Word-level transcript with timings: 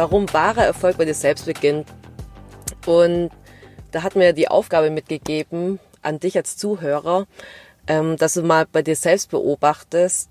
warum 0.00 0.32
wahrer 0.32 0.64
Erfolg 0.64 0.96
bei 0.96 1.04
dir 1.04 1.12
selbst 1.12 1.44
beginnt. 1.44 1.86
Und 2.86 3.30
da 3.90 4.02
hat 4.02 4.16
mir 4.16 4.32
die 4.32 4.48
Aufgabe 4.48 4.88
mitgegeben 4.88 5.78
an 6.00 6.18
dich 6.18 6.38
als 6.38 6.56
Zuhörer, 6.56 7.26
ähm, 7.86 8.16
dass 8.16 8.32
du 8.32 8.42
mal 8.42 8.64
bei 8.64 8.80
dir 8.80 8.96
selbst 8.96 9.30
beobachtest, 9.30 10.30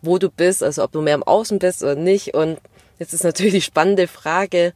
wo 0.00 0.16
du 0.16 0.30
bist, 0.30 0.62
also 0.62 0.82
ob 0.82 0.92
du 0.92 1.02
mehr 1.02 1.14
im 1.14 1.22
Außen 1.22 1.58
bist 1.58 1.82
oder 1.82 1.94
nicht. 1.94 2.32
Und 2.32 2.58
jetzt 2.98 3.12
ist 3.12 3.22
natürlich 3.22 3.52
die 3.52 3.60
spannende 3.60 4.08
Frage, 4.08 4.72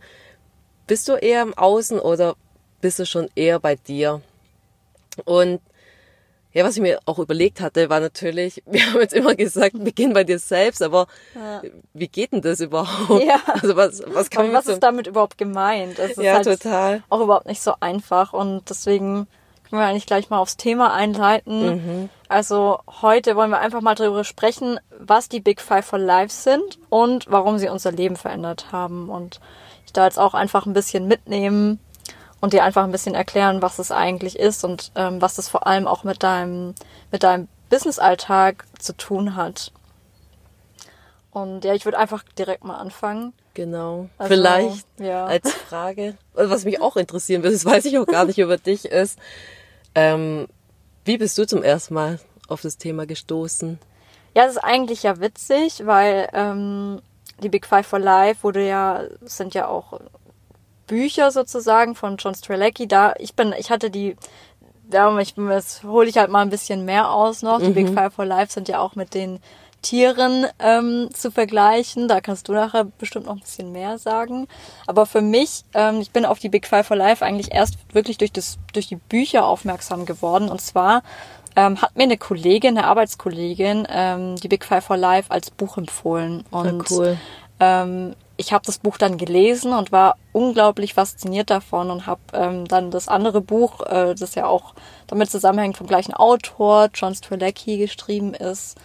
bist 0.87 1.09
du 1.09 1.15
eher 1.15 1.41
im 1.41 1.55
Außen 1.57 1.99
oder 1.99 2.37
bist 2.83 2.99
du 2.99 3.07
schon 3.07 3.31
eher 3.35 3.59
bei 3.59 3.77
dir? 3.77 4.21
Und 5.25 5.63
ja, 6.53 6.65
was 6.65 6.77
ich 6.77 6.83
mir 6.83 7.01
auch 7.07 7.19
überlegt 7.19 7.61
hatte, 7.61 7.89
war 7.89 8.01
natürlich, 8.01 8.63
wir 8.67 8.87
haben 8.87 9.01
jetzt 9.01 9.15
immer 9.15 9.35
gesagt, 9.35 9.83
beginn 9.83 10.13
bei 10.13 10.25
dir 10.25 10.39
selbst, 10.39 10.83
aber 10.83 11.07
ja. 11.35 11.63
wie 11.95 12.09
geht 12.09 12.33
denn 12.33 12.43
das 12.43 12.61
überhaupt? 12.61 13.25
Ja. 13.25 13.41
Also 13.63 13.77
was, 13.77 14.03
was 14.07 14.31
kann 14.31 14.47
man 14.47 14.55
Was 14.55 14.67
ist 14.67 14.83
damit 14.83 15.07
überhaupt 15.07 15.39
gemeint? 15.39 15.99
Das 15.99 16.13
ist 16.13 16.23
ja, 16.23 16.35
halt 16.35 16.45
total. 16.45 17.03
Auch 17.09 17.21
überhaupt 17.21 17.47
nicht 17.47 17.63
so 17.63 17.75
einfach 17.81 18.33
und 18.33 18.69
deswegen 18.69 19.27
können 19.69 19.83
wir 19.83 19.87
eigentlich 19.87 20.07
gleich 20.07 20.31
mal 20.31 20.39
aufs 20.39 20.57
Thema 20.57 20.93
einleiten. 20.93 21.67
Mhm. 21.77 22.09
Also 22.29 22.81
heute 23.03 23.37
wollen 23.37 23.51
wir 23.51 23.61
einfach 23.61 23.81
mal 23.81 23.95
darüber 23.95 24.25
sprechen, 24.25 24.81
was 24.99 25.29
die 25.29 25.41
Big 25.41 25.61
Five 25.61 25.87
for 25.87 25.99
Life 25.99 26.35
sind 26.35 26.79
und 26.89 27.27
warum 27.31 27.59
sie 27.59 27.69
unser 27.69 27.93
Leben 27.93 28.17
verändert 28.17 28.73
haben 28.73 29.09
und 29.09 29.41
ich 29.87 29.93
da 29.93 30.05
jetzt 30.05 30.19
auch 30.19 30.35
einfach 30.35 30.67
ein 30.67 30.73
bisschen 30.73 31.07
mitnehmen, 31.07 31.79
und 32.43 32.53
dir 32.53 32.65
einfach 32.65 32.83
ein 32.83 32.91
bisschen 32.91 33.15
erklären, 33.15 33.63
was 33.63 33.79
es 33.79 33.93
eigentlich 33.93 34.37
ist 34.37 34.65
und 34.65 34.91
ähm, 34.97 35.23
was 35.23 35.37
das 35.37 35.49
vor 35.49 35.67
allem 35.67 35.87
auch 35.87 36.03
mit 36.03 36.25
deinem, 36.25 36.75
mit 37.13 37.23
deinem 37.23 37.47
Business-Alltag 37.71 38.65
zu 38.81 38.97
tun 38.97 39.37
hat. 39.37 39.73
Und 41.31 41.65
ja, 41.65 41.73
ich 41.73 41.85
würde 41.85 41.99
einfach 41.99 42.25
direkt 42.37 42.65
mal 42.65 42.77
anfangen. 42.77 43.33
Genau. 43.55 44.09
Also, 44.19 44.35
Vielleicht 44.35 44.87
ja. 44.99 45.25
als 45.25 45.53
Frage, 45.53 46.17
was 46.35 46.65
mich 46.65 46.83
auch 46.83 46.97
interessieren 46.97 47.45
würde, 47.45 47.55
das 47.55 47.65
weiß 47.65 47.85
ich 47.85 47.97
auch 47.97 48.07
gar 48.07 48.25
nicht 48.25 48.41
über 48.41 48.57
dich, 48.57 48.87
ist, 48.87 49.21
ähm, 49.95 50.49
wie 51.05 51.19
bist 51.19 51.39
du 51.39 51.47
zum 51.47 51.63
ersten 51.63 51.95
Mal 51.95 52.19
auf 52.49 52.61
das 52.61 52.77
Thema 52.77 53.07
gestoßen? 53.07 53.79
Ja, 54.35 54.47
es 54.47 54.53
ist 54.53 54.65
eigentlich 54.65 55.05
ja 55.05 55.21
witzig, 55.21 55.87
weil 55.87 56.29
ähm, 56.33 57.01
die 57.41 57.49
Big 57.49 57.67
Five 57.67 57.87
for 57.87 58.01
Life 58.01 58.43
wurde 58.43 58.67
ja, 58.67 59.05
sind 59.21 59.55
ja 59.55 59.69
auch 59.69 60.01
Bücher 60.87 61.31
sozusagen 61.31 61.95
von 61.95 62.17
John 62.17 62.35
Strelecki. 62.35 62.89
Da, 62.89 63.15
ich 63.19 63.35
bin, 63.35 63.55
ich 63.59 63.71
hatte 63.71 63.91
die, 63.91 64.17
da 64.89 65.19
ich, 65.19 65.35
das 65.35 65.83
hole 65.83 66.09
ich 66.09 66.19
halt 66.19 66.31
mal 66.31 66.43
ein 66.43 66.51
bisschen 66.51 66.85
mehr 66.85 67.11
aus 67.11 67.43
noch. 67.43 67.61
Die 67.61 67.71
Big 67.71 67.91
mhm. 67.91 67.95
Five 67.95 68.15
for 68.15 68.25
Life 68.25 68.53
sind 68.53 68.69
ja 68.69 68.81
auch 68.81 68.95
mit 68.95 69.15
den 69.15 69.41
Tieren 69.83 70.47
ähm, 70.61 71.09
zu 71.13 71.31
vergleichen. 71.31 72.09
Da 72.09 72.21
kannst 72.21 72.49
du 72.49 72.53
nachher 72.53 72.85
bestimmt 72.85 73.27
noch 73.27 73.35
ein 73.35 73.41
bisschen 73.41 73.73
mehr 73.73 73.99
sagen. 73.99 74.47
Aber 74.87 75.07
für 75.07 75.21
mich, 75.21 75.65
ähm, 75.75 76.01
ich 76.01 76.13
bin 76.13 76.25
auf 76.25 76.39
die 76.39 76.49
Big 76.49 76.67
Five 76.67 76.87
for 76.87 76.97
Life 76.97 77.25
eigentlich 77.25 77.53
erst 77.53 77.77
wirklich 77.93 78.19
durch, 78.19 78.33
das, 78.33 78.59
durch 78.73 78.87
die 78.87 78.97
Bücher 78.97 79.45
aufmerksam 79.45 80.07
geworden. 80.07 80.49
Und 80.49 80.61
zwar 80.61 81.03
ähm, 81.57 81.83
hat 81.83 81.97
mir 81.97 82.05
eine 82.05 82.17
Kollegin, 82.17 82.79
eine 82.79 82.87
Arbeitskollegin, 82.87 83.87
ähm, 83.91 84.37
die 84.37 84.49
Big 84.49 84.65
Five 84.65 84.85
for 84.85 84.97
Life 84.97 85.31
als 85.31 85.51
Buch 85.51 85.77
empfohlen. 85.77 86.45
Und 86.51 86.89
ja, 86.91 86.97
cool. 86.97 87.17
ähm, 87.61 88.15
ich 88.43 88.53
habe 88.53 88.67
das 88.67 88.79
Buch 88.79 88.99
dann 88.99 89.19
gelesen 89.19 89.73
und 89.73 89.93
war 89.93 90.17
unglaublich 90.33 90.95
fasziniert 90.95 91.49
davon 91.49 91.91
und 91.91 92.07
habe 92.07 92.21
ähm, 92.33 92.67
dann 92.67 92.91
das 92.91 93.07
andere 93.07 93.41
Buch, 93.41 93.81
äh, 93.87 94.15
das 94.15 94.35
ja 94.35 94.47
auch 94.47 94.75
damit 95.07 95.31
zusammenhängt, 95.31 95.77
vom 95.77 95.87
gleichen 95.87 96.13
Autor, 96.13 96.89
John 96.93 97.15
Strzelecki, 97.15 97.79
geschrieben 97.79 98.35
ist, 98.35 98.77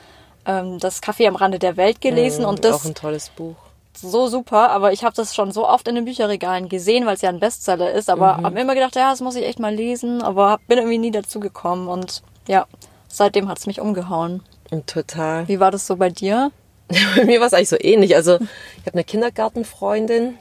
ähm, 0.46 0.78
das 0.78 1.02
Café 1.02 1.28
am 1.28 1.36
Rande 1.36 1.58
der 1.58 1.76
Welt 1.76 2.02
gelesen. 2.02 2.44
Mhm, 2.44 2.50
und 2.50 2.64
das 2.64 2.76
auch 2.76 2.86
ein 2.86 2.94
tolles 2.94 3.30
Buch. 3.30 3.56
So 4.00 4.28
super, 4.28 4.70
aber 4.70 4.94
ich 4.94 5.04
habe 5.04 5.16
das 5.16 5.34
schon 5.34 5.52
so 5.52 5.68
oft 5.68 5.88
in 5.88 5.96
den 5.96 6.06
Bücherregalen 6.06 6.70
gesehen, 6.70 7.08
weil 7.08 7.16
es 7.16 7.22
ja 7.22 7.30
ein 7.30 7.40
Bestseller 7.40 7.92
ist. 7.92 8.12
Aber 8.12 8.38
mhm. 8.38 8.46
habe 8.46 8.60
immer 8.60 8.76
gedacht, 8.76 8.96
ja, 8.96 9.10
das 9.10 9.22
muss 9.22 9.36
ich 9.36 9.44
echt 9.44 9.60
mal 9.60 9.74
lesen, 9.74 10.22
aber 10.22 10.60
bin 10.68 10.78
irgendwie 10.78 11.00
nie 11.00 11.12
dazu 11.12 11.40
gekommen. 11.40 11.88
Und 11.88 12.22
ja, 12.48 12.68
seitdem 13.08 13.50
hat's 13.50 13.66
mich 13.66 13.82
umgehauen. 13.82 14.44
Total. 14.86 15.48
Wie 15.48 15.60
war 15.60 15.72
das 15.72 15.88
so 15.88 15.96
bei 15.96 16.10
dir? 16.10 16.52
Bei 17.16 17.26
mir 17.26 17.40
war 17.40 17.48
es 17.48 17.54
eigentlich 17.54 17.70
so 17.70 17.78
ähnlich. 17.80 18.16
Also 18.16 18.36
ich 18.36 18.86
habe 18.86 18.94
eine 18.94 19.04
Kindergartenfreundin, 19.04 20.38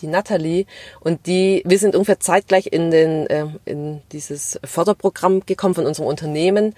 die 0.00 0.06
Natalie, 0.06 0.66
und 1.00 1.26
die, 1.26 1.62
wir 1.64 1.78
sind 1.78 1.94
ungefähr 1.94 2.20
zeitgleich 2.20 2.68
in 2.72 2.90
den 2.90 3.26
äh, 3.26 3.46
in 3.64 4.02
dieses 4.12 4.58
Förderprogramm 4.64 5.44
gekommen 5.46 5.74
von 5.74 5.86
unserem 5.86 6.08
Unternehmen. 6.08 6.74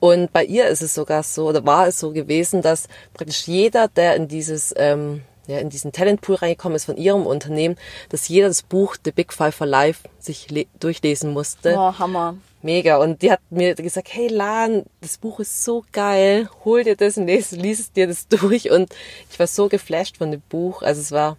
Und 0.00 0.32
bei 0.32 0.44
ihr 0.44 0.66
ist 0.66 0.82
es 0.82 0.94
sogar 0.94 1.22
so, 1.22 1.48
oder 1.48 1.64
war 1.64 1.86
es 1.86 2.00
so 2.00 2.10
gewesen, 2.10 2.60
dass 2.60 2.88
praktisch 3.14 3.46
jeder, 3.46 3.86
der 3.86 4.16
in 4.16 4.26
dieses 4.26 4.74
ähm, 4.76 5.22
ja, 5.46 5.58
in 5.58 5.70
diesen 5.70 5.92
Talentpool 5.92 6.36
reingekommen 6.36 6.76
ist 6.76 6.84
von 6.84 6.96
ihrem 6.96 7.26
Unternehmen, 7.26 7.76
dass 8.08 8.28
jeder 8.28 8.48
das 8.48 8.62
Buch 8.62 8.96
The 9.04 9.12
Big 9.12 9.32
Five 9.32 9.54
for 9.54 9.66
Life 9.66 10.08
sich 10.18 10.46
durchlesen 10.78 11.32
musste. 11.32 11.74
Oh, 11.76 11.98
Hammer. 11.98 12.36
Mega. 12.62 12.96
Und 12.96 13.22
die 13.22 13.32
hat 13.32 13.40
mir 13.50 13.74
gesagt, 13.74 14.08
hey 14.12 14.28
Lan, 14.28 14.84
das 15.00 15.18
Buch 15.18 15.40
ist 15.40 15.64
so 15.64 15.84
geil, 15.92 16.48
hol 16.64 16.84
dir 16.84 16.96
das 16.96 17.18
und 17.18 17.26
lies, 17.26 17.50
lies 17.50 17.92
dir 17.92 18.06
das 18.06 18.28
durch. 18.28 18.70
Und 18.70 18.94
ich 19.30 19.38
war 19.38 19.48
so 19.48 19.68
geflasht 19.68 20.18
von 20.18 20.30
dem 20.30 20.40
Buch. 20.48 20.82
Also 20.82 21.00
es 21.00 21.10
war 21.10 21.36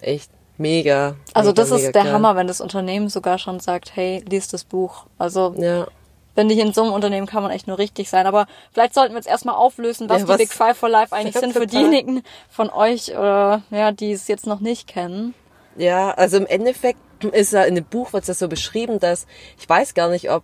echt 0.00 0.30
mega. 0.56 1.16
Also 1.34 1.50
mega, 1.50 1.62
das 1.62 1.70
ist 1.70 1.94
der 1.94 2.04
geil. 2.04 2.12
Hammer, 2.12 2.34
wenn 2.36 2.46
das 2.46 2.62
Unternehmen 2.62 3.10
sogar 3.10 3.38
schon 3.38 3.60
sagt, 3.60 3.94
hey, 3.94 4.24
lies 4.28 4.48
das 4.48 4.64
Buch. 4.64 5.06
Also 5.18 5.54
ja. 5.58 5.86
wenn 6.34 6.48
ich 6.48 6.58
in 6.58 6.72
so 6.72 6.82
einem 6.82 6.94
Unternehmen 6.94 7.26
kann 7.26 7.42
man 7.42 7.52
echt 7.52 7.66
nur 7.66 7.78
richtig 7.78 8.08
sein. 8.08 8.26
Aber 8.26 8.46
vielleicht 8.72 8.94
sollten 8.94 9.12
wir 9.12 9.18
jetzt 9.18 9.28
erstmal 9.28 9.56
auflösen, 9.56 10.08
was, 10.08 10.22
ja, 10.22 10.28
was 10.28 10.38
die 10.38 10.44
Big 10.44 10.52
Five 10.52 10.78
for 10.78 10.88
Life 10.88 11.14
eigentlich 11.14 11.36
sind 11.36 11.52
für 11.52 11.66
diejenigen 11.66 12.22
von 12.48 12.70
euch, 12.70 13.10
oder, 13.10 13.62
ja, 13.70 13.92
die 13.92 14.12
es 14.12 14.28
jetzt 14.28 14.46
noch 14.46 14.60
nicht 14.60 14.86
kennen. 14.86 15.34
Ja, 15.76 16.12
also 16.12 16.38
im 16.38 16.46
Endeffekt 16.46 16.98
ist 17.32 17.52
ja 17.52 17.64
in 17.64 17.74
dem 17.74 17.84
Buch 17.84 18.12
wird 18.12 18.22
es 18.22 18.28
ja 18.28 18.34
so 18.34 18.48
beschrieben, 18.48 19.00
dass 19.00 19.26
ich 19.58 19.68
weiß 19.68 19.94
gar 19.94 20.08
nicht, 20.08 20.30
ob 20.30 20.42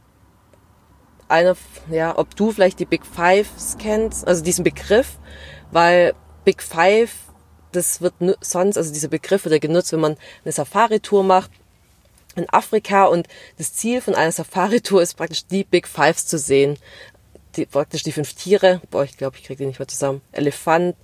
einer, 1.30 1.56
ja, 1.90 2.16
ob 2.16 2.36
du 2.36 2.52
vielleicht 2.52 2.78
die 2.78 2.84
Big 2.84 3.06
Fives 3.06 3.76
kennst, 3.78 4.26
also 4.26 4.42
diesen 4.42 4.64
Begriff, 4.64 5.18
weil 5.70 6.14
Big 6.44 6.62
Five, 6.62 7.12
das 7.72 8.00
wird 8.00 8.14
sonst, 8.40 8.76
also 8.76 8.92
dieser 8.92 9.08
Begriff 9.08 9.44
wird 9.44 9.52
ja 9.52 9.58
genutzt, 9.58 9.92
wenn 9.92 10.00
man 10.00 10.16
eine 10.44 10.52
Safari-Tour 10.52 11.22
macht 11.24 11.50
in 12.36 12.48
Afrika 12.50 13.04
und 13.04 13.26
das 13.58 13.74
Ziel 13.74 14.00
von 14.00 14.14
einer 14.14 14.32
Safari-Tour 14.32 15.02
ist 15.02 15.16
praktisch 15.16 15.46
die 15.46 15.64
Big 15.64 15.86
Fives 15.86 16.26
zu 16.26 16.38
sehen. 16.38 16.78
Die, 17.56 17.66
praktisch 17.66 18.04
die 18.04 18.12
fünf 18.12 18.34
Tiere, 18.34 18.80
boah, 18.90 19.02
ich 19.02 19.16
glaube, 19.16 19.36
ich 19.36 19.42
kriege 19.42 19.58
die 19.58 19.66
nicht 19.66 19.80
mehr 19.80 19.88
zusammen. 19.88 20.20
Elefant, 20.30 20.94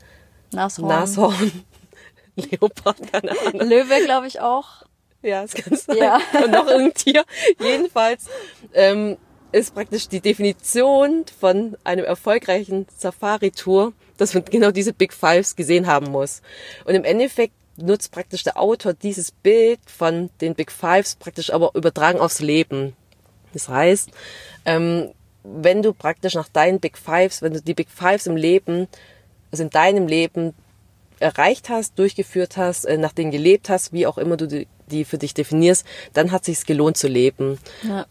Nashorn, 0.52 0.86
Nashorn 0.86 1.64
Leopard, 2.36 3.12
keine 3.12 3.32
Ahnung. 3.32 3.68
Löwe, 3.68 4.04
glaube 4.04 4.28
ich 4.28 4.40
auch. 4.40 4.84
Ja, 5.22 5.42
das 5.42 5.54
kann 5.54 5.76
sein. 5.76 5.96
Ja. 5.96 6.20
Und 6.44 6.52
noch 6.52 6.68
irgendein 6.68 6.94
Tier. 6.94 7.24
Jedenfalls 7.58 8.26
ähm, 8.74 9.16
ist 9.52 9.74
praktisch 9.74 10.08
die 10.08 10.20
Definition 10.20 11.24
von 11.38 11.76
einem 11.84 12.04
erfolgreichen 12.04 12.86
Safari-Tour, 12.96 13.92
dass 14.16 14.34
man 14.34 14.44
genau 14.44 14.70
diese 14.70 14.92
Big 14.92 15.12
Fives 15.12 15.56
gesehen 15.56 15.86
haben 15.86 16.10
muss. 16.10 16.42
Und 16.84 16.94
im 16.94 17.04
Endeffekt 17.04 17.54
nutzt 17.76 18.12
praktisch 18.12 18.42
der 18.42 18.58
Autor 18.58 18.94
dieses 18.94 19.30
Bild 19.30 19.80
von 19.86 20.30
den 20.40 20.54
Big 20.54 20.72
Fives 20.72 21.14
praktisch 21.16 21.52
aber 21.52 21.72
übertragen 21.74 22.20
aufs 22.20 22.40
Leben. 22.40 22.96
Das 23.52 23.68
heißt, 23.68 24.10
ähm, 24.64 25.10
wenn 25.42 25.82
du 25.82 25.92
praktisch 25.92 26.34
nach 26.34 26.48
deinen 26.48 26.80
Big 26.80 26.98
Fives, 26.98 27.42
wenn 27.42 27.52
du 27.52 27.60
die 27.60 27.74
Big 27.74 27.88
Fives 27.90 28.26
im 28.26 28.36
Leben, 28.36 28.88
also 29.50 29.62
in 29.62 29.70
deinem 29.70 30.06
Leben 30.06 30.54
erreicht 31.18 31.68
hast, 31.68 31.98
durchgeführt 31.98 32.56
hast, 32.56 32.84
äh, 32.84 32.98
nach 32.98 33.12
denen 33.12 33.30
gelebt 33.30 33.68
hast, 33.68 33.92
wie 33.92 34.06
auch 34.06 34.18
immer 34.18 34.36
du 34.36 34.46
die, 34.46 34.66
die 34.90 35.04
für 35.04 35.18
dich 35.18 35.34
definierst, 35.34 35.86
dann 36.12 36.32
hat 36.32 36.44
sich's 36.44 36.66
gelohnt 36.66 36.96
zu 36.96 37.08
leben. 37.08 37.58
Ja. 37.82 38.06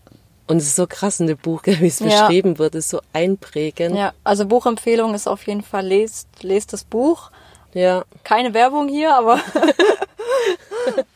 Und 0.48 0.58
es 0.58 0.68
ist 0.68 0.76
so 0.76 0.86
krass 0.88 1.20
in 1.20 1.26
dem 1.28 1.38
Buch, 1.38 1.62
wie 1.66 1.88
es 1.88 2.00
ja. 2.00 2.06
beschrieben 2.06 2.60
wird, 2.60 2.76
ist 2.76 2.90
so 2.90 3.02
einprägend. 3.14 3.96
Ja, 3.96 4.14
also 4.24 4.46
Buchempfehlung 4.46 5.14
ist 5.14 5.28
auf 5.28 5.46
jeden 5.48 5.64
Fall, 5.64 5.88
lest, 5.88 6.28
lest 6.42 6.74
das 6.74 6.84
Buch. 6.84 7.32
Ja. 7.74 8.04
Keine 8.24 8.54
Werbung 8.54 8.88
hier, 8.88 9.16
aber 9.16 9.36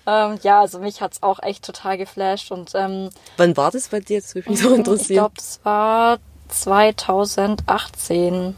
ähm, 0.07 0.39
ja, 0.43 0.59
also 0.59 0.79
mich 0.79 1.01
hat's 1.01 1.23
auch 1.23 1.41
echt 1.41 1.63
total 1.63 1.97
geflasht. 1.97 2.51
Und 2.51 2.71
ähm, 2.75 3.11
wann 3.37 3.55
war 3.55 3.71
das 3.71 3.87
bei 3.87 4.01
dir? 4.01 4.19
Das 4.19 4.35
würde 4.35 4.49
mich 4.49 4.59
so 4.59 4.73
interessieren. 4.73 5.09
Ich 5.09 5.17
glaube, 5.17 5.35
das 5.37 5.61
war 5.63 6.17
2018. 6.49 8.57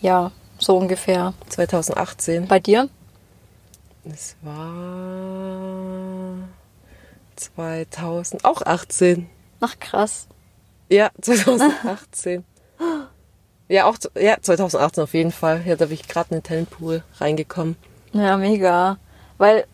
Ja, 0.00 0.30
so 0.58 0.76
ungefähr. 0.76 1.34
2018. 1.48 2.46
Bei 2.46 2.60
dir? 2.60 2.88
Es 4.04 4.36
war 4.42 4.70
2000, 7.36 8.44
auch 8.44 8.62
18. 8.62 9.28
Ach 9.60 9.78
krass. 9.78 10.26
Ja, 10.88 11.10
2018. 11.20 12.44
ja, 13.68 13.84
auch 13.86 13.96
ja, 14.18 14.36
2018 14.40 15.04
auf 15.04 15.14
jeden 15.14 15.32
Fall. 15.32 15.62
Ja, 15.66 15.76
da 15.76 15.86
bin 15.86 15.94
ich 15.94 16.08
gerade 16.08 16.30
in 16.30 16.38
den 16.38 16.42
Talentpool 16.42 17.02
reingekommen. 17.18 17.76
Ja, 18.12 18.36
mega. 18.36 18.96
Weil, 19.38 19.66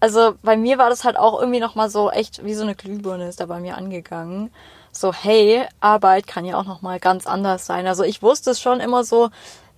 also 0.00 0.34
bei 0.42 0.56
mir 0.56 0.78
war 0.78 0.88
das 0.90 1.04
halt 1.04 1.16
auch 1.16 1.40
irgendwie 1.40 1.60
nochmal 1.60 1.90
so 1.90 2.10
echt 2.10 2.44
wie 2.44 2.54
so 2.54 2.62
eine 2.62 2.74
Glühbirne 2.74 3.28
ist 3.28 3.40
da 3.40 3.46
bei 3.46 3.60
mir 3.60 3.76
angegangen. 3.76 4.50
So, 4.92 5.12
hey, 5.12 5.64
Arbeit 5.80 6.26
kann 6.26 6.44
ja 6.44 6.58
auch 6.58 6.66
nochmal 6.66 7.00
ganz 7.00 7.26
anders 7.26 7.66
sein. 7.66 7.86
Also 7.86 8.04
ich 8.04 8.22
wusste 8.22 8.50
es 8.50 8.60
schon 8.60 8.80
immer 8.80 9.04
so, 9.04 9.30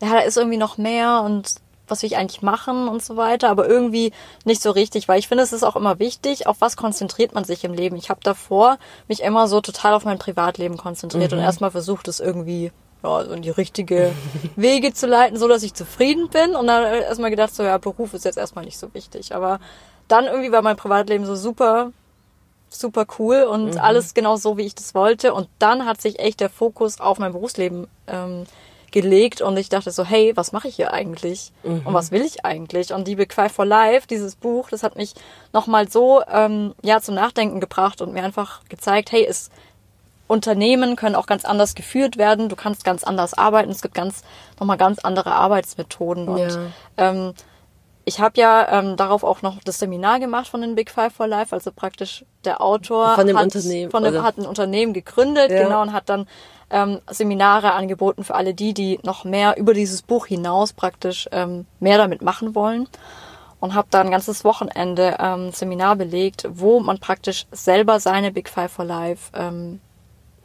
ja, 0.02 0.12
da 0.12 0.18
ist 0.20 0.36
irgendwie 0.36 0.58
noch 0.58 0.76
mehr 0.76 1.22
und 1.22 1.54
was 1.88 2.02
will 2.02 2.08
ich 2.08 2.16
eigentlich 2.16 2.42
machen 2.42 2.88
und 2.88 3.02
so 3.02 3.16
weiter, 3.16 3.50
aber 3.50 3.68
irgendwie 3.68 4.12
nicht 4.44 4.62
so 4.62 4.70
richtig, 4.70 5.08
weil 5.08 5.18
ich 5.18 5.28
finde, 5.28 5.44
es 5.44 5.52
ist 5.52 5.62
auch 5.62 5.76
immer 5.76 5.98
wichtig, 5.98 6.46
auf 6.46 6.60
was 6.60 6.76
konzentriert 6.76 7.34
man 7.34 7.44
sich 7.44 7.64
im 7.64 7.74
Leben. 7.74 7.96
Ich 7.96 8.10
habe 8.10 8.20
davor 8.22 8.78
mich 9.08 9.22
immer 9.22 9.48
so 9.48 9.60
total 9.60 9.94
auf 9.94 10.04
mein 10.04 10.18
Privatleben 10.18 10.76
konzentriert 10.76 11.32
mhm. 11.32 11.38
und 11.38 11.44
erstmal 11.44 11.70
versucht, 11.70 12.08
es 12.08 12.20
irgendwie 12.20 12.72
ja, 13.02 13.24
so 13.24 13.32
in 13.32 13.42
die 13.42 13.50
richtige 13.50 14.12
Wege 14.56 14.94
zu 14.94 15.06
leiten, 15.06 15.38
so 15.38 15.48
dass 15.48 15.62
ich 15.62 15.74
zufrieden 15.74 16.28
bin 16.30 16.56
und 16.56 16.66
dann 16.66 16.84
erstmal 16.84 17.30
gedacht, 17.30 17.54
so 17.54 17.62
ja, 17.62 17.78
Beruf 17.78 18.14
ist 18.14 18.24
jetzt 18.24 18.38
erstmal 18.38 18.64
nicht 18.64 18.78
so 18.78 18.92
wichtig, 18.94 19.34
aber 19.34 19.60
dann 20.08 20.24
irgendwie 20.26 20.52
war 20.52 20.62
mein 20.62 20.76
Privatleben 20.76 21.26
so 21.26 21.34
super 21.34 21.92
super 22.76 23.06
cool 23.18 23.44
und 23.44 23.74
mhm. 23.74 23.78
alles 23.78 24.14
genau 24.14 24.36
so, 24.36 24.56
wie 24.56 24.62
ich 24.62 24.74
das 24.74 24.94
wollte. 24.94 25.32
Und 25.32 25.48
dann 25.58 25.86
hat 25.86 26.00
sich 26.00 26.18
echt 26.18 26.40
der 26.40 26.50
Fokus 26.50 27.00
auf 27.00 27.18
mein 27.18 27.32
Berufsleben 27.32 27.86
ähm, 28.06 28.46
gelegt 28.94 29.42
und 29.42 29.56
ich 29.56 29.68
dachte 29.68 29.90
so, 29.90 30.04
hey, 30.04 30.32
was 30.36 30.52
mache 30.52 30.68
ich 30.68 30.76
hier 30.76 30.92
eigentlich? 30.92 31.52
Mhm. 31.64 31.82
Und 31.84 31.94
was 31.94 32.12
will 32.12 32.22
ich 32.22 32.44
eigentlich? 32.44 32.94
Und 32.94 33.08
die 33.08 33.16
Big 33.16 33.34
Five 33.34 33.50
for 33.50 33.66
Life, 33.66 34.06
dieses 34.06 34.36
Buch, 34.36 34.70
das 34.70 34.84
hat 34.84 34.94
mich 34.94 35.14
nochmal 35.52 35.90
so 35.90 36.22
ähm, 36.32 36.74
ja 36.80 37.00
zum 37.00 37.16
Nachdenken 37.16 37.58
gebracht 37.60 38.00
und 38.00 38.12
mir 38.12 38.22
einfach 38.22 38.60
gezeigt, 38.68 39.10
hey, 39.10 39.26
es 39.28 39.50
Unternehmen 40.28 40.94
können 40.94 41.16
auch 41.16 41.26
ganz 41.26 41.44
anders 41.44 41.74
geführt 41.74 42.18
werden, 42.18 42.48
du 42.48 42.54
kannst 42.54 42.84
ganz 42.84 43.02
anders 43.02 43.34
arbeiten, 43.34 43.70
es 43.70 43.82
gibt 43.82 43.94
ganz 43.94 44.22
nochmal 44.60 44.78
ganz 44.78 45.00
andere 45.00 45.32
Arbeitsmethoden 45.32 46.28
und 46.28 46.38
ja. 46.38 46.66
ähm, 46.96 47.34
ich 48.06 48.20
habe 48.20 48.40
ja 48.40 48.78
ähm, 48.78 48.96
darauf 48.96 49.24
auch 49.24 49.42
noch 49.42 49.58
das 49.64 49.80
Seminar 49.80 50.20
gemacht 50.20 50.46
von 50.46 50.60
den 50.60 50.76
Big 50.76 50.90
Five 50.90 51.12
for 51.12 51.26
Life, 51.26 51.54
also 51.54 51.72
praktisch 51.72 52.24
der 52.44 52.60
Autor 52.60 53.16
von 53.16 53.26
dem 53.26 53.36
hat, 53.36 53.44
Unternehmen, 53.44 53.90
von 53.90 54.04
dem, 54.04 54.22
hat 54.22 54.38
ein 54.38 54.46
Unternehmen 54.46 54.92
gegründet, 54.92 55.50
ja. 55.50 55.64
genau, 55.64 55.82
und 55.82 55.92
hat 55.92 56.08
dann 56.08 56.26
ähm, 56.74 57.00
Seminare 57.08 57.72
angeboten 57.72 58.24
für 58.24 58.34
alle 58.34 58.52
die, 58.52 58.74
die 58.74 58.98
noch 59.04 59.24
mehr 59.24 59.56
über 59.56 59.72
dieses 59.72 60.02
Buch 60.02 60.26
hinaus 60.26 60.72
praktisch 60.72 61.28
ähm, 61.32 61.66
mehr 61.80 61.96
damit 61.96 62.20
machen 62.20 62.54
wollen. 62.54 62.88
Und 63.60 63.74
habe 63.74 63.88
da 63.90 64.02
ein 64.02 64.10
ganzes 64.10 64.44
Wochenende 64.44 65.16
ähm, 65.18 65.50
Seminar 65.52 65.96
belegt, 65.96 66.46
wo 66.50 66.80
man 66.80 66.98
praktisch 66.98 67.46
selber 67.50 67.98
seine 67.98 68.30
Big 68.30 68.50
Five 68.50 68.70
for 68.70 68.84
Life 68.84 69.30
ähm, 69.34 69.80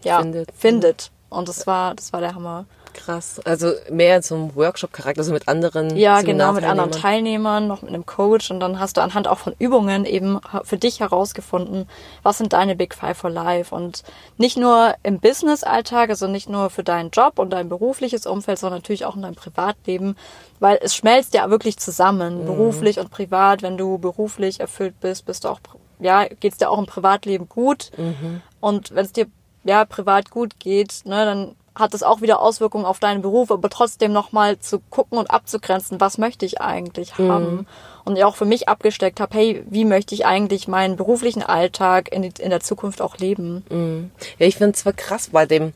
ja, 0.06 0.22
findet. 0.22 0.52
findet. 0.56 1.12
Und 1.30 1.48
das 1.48 1.68
war, 1.68 1.96
das 1.96 2.12
war 2.14 2.22
der 2.22 2.36
Hammer. 2.36 2.66
Krass. 2.94 3.40
Also 3.46 3.74
mehr 3.90 4.22
zum 4.22 4.56
Workshop-Charakter, 4.56 5.22
also 5.22 5.32
mit 5.32 5.48
anderen 5.48 5.96
Ja, 5.96 6.22
genau, 6.22 6.54
mit 6.54 6.64
anderen 6.64 6.92
Teilnehmern, 6.92 7.68
noch 7.68 7.82
mit 7.82 7.94
einem 7.94 8.06
Coach 8.06 8.52
und 8.52 8.60
dann 8.60 8.80
hast 8.80 8.98
du 8.98 9.02
anhand 9.02 9.28
auch 9.28 9.38
von 9.38 9.54
Übungen 9.60 10.06
eben 10.06 10.40
für 10.64 10.78
dich 10.78 11.00
herausgefunden, 11.00 11.88
was 12.24 12.38
sind 12.38 12.54
deine 12.54 12.76
Big 12.76 12.96
Five 12.96 13.18
for 13.18 13.30
Life 13.30 13.74
und 13.74 14.04
nicht 14.38 14.58
nur 14.58 14.96
im 15.04 15.20
Business-Alltag, 15.20 16.10
also 16.10 16.28
nicht 16.28 16.50
nur 16.50 16.70
für 16.70 16.84
deinen 16.84 17.12
Job 17.12 17.40
und 17.40 17.52
dein 17.52 17.70
berufliches 17.70 18.26
Umfeld, 18.26 18.60
sondern 18.60 18.80
natürlich 18.80 19.06
auch 19.06 19.16
in 19.16 19.22
deinem 19.22 19.36
Privatleben, 19.36 20.16
weil 20.60 20.80
es 20.82 20.96
schmelzt 20.96 21.34
ja 21.34 21.50
wirklich 21.50 21.78
zusammen, 21.78 22.42
mhm. 22.42 22.46
beruflich 22.46 23.00
und 23.00 23.12
privat. 23.12 23.62
Wenn 23.62 23.78
du 23.78 23.98
beruflich 23.98 24.60
erfüllt 24.60 25.00
bist, 25.00 25.26
bist 25.26 25.44
du 25.44 25.50
auch, 25.50 25.60
ja, 26.00 26.26
geht's 26.28 26.58
dir 26.58 26.70
auch 26.70 26.80
im 26.80 26.86
Privatleben 26.86 27.48
gut 27.48 27.92
mhm. 27.98 28.42
und 28.60 28.96
wenn 28.96 29.06
es 29.06 29.14
dir 29.14 29.28
ja 29.64 29.86
privat 29.86 30.30
gut 30.32 30.60
geht, 30.60 31.02
ne, 31.06 31.26
dann 31.26 31.56
hat 31.76 31.94
das 31.94 32.04
auch 32.04 32.22
wieder 32.22 32.42
Auswirkungen 32.42 32.86
auf 32.86 33.00
deinen 33.00 33.22
Beruf, 33.22 33.52
aber 33.52 33.70
trotzdem 33.70 34.12
nochmal 34.12 34.60
zu 34.60 34.80
gucken 34.80 35.18
und 35.18 35.32
abzugrenzen, 35.32 36.02
was 36.02 36.18
möchte 36.18 36.46
ich 36.46 36.62
eigentlich 36.62 37.18
mhm. 37.18 37.32
haben. 37.32 37.68
Und 38.06 38.18
ja 38.18 38.26
auch 38.26 38.36
für 38.36 38.46
mich 38.46 38.68
abgesteckt 38.68 39.20
habe, 39.20 39.38
hey, 39.38 39.64
wie 39.70 39.86
möchte 39.86 40.16
ich 40.16 40.26
eigentlich 40.26 40.68
meinen 40.68 40.96
beruflichen 40.96 41.44
Alltag 41.44 42.12
in, 42.12 42.24
in 42.24 42.50
der 42.50 42.60
Zukunft 42.60 43.02
auch 43.02 43.18
leben? 43.18 43.64
Mhm. 43.70 44.12
Ja, 44.40 44.48
ich 44.48 44.58
finde 44.58 44.74
es 44.74 44.82
zwar 44.82 44.94
krass 44.94 45.30
bei 45.32 45.46
dem, 45.46 45.74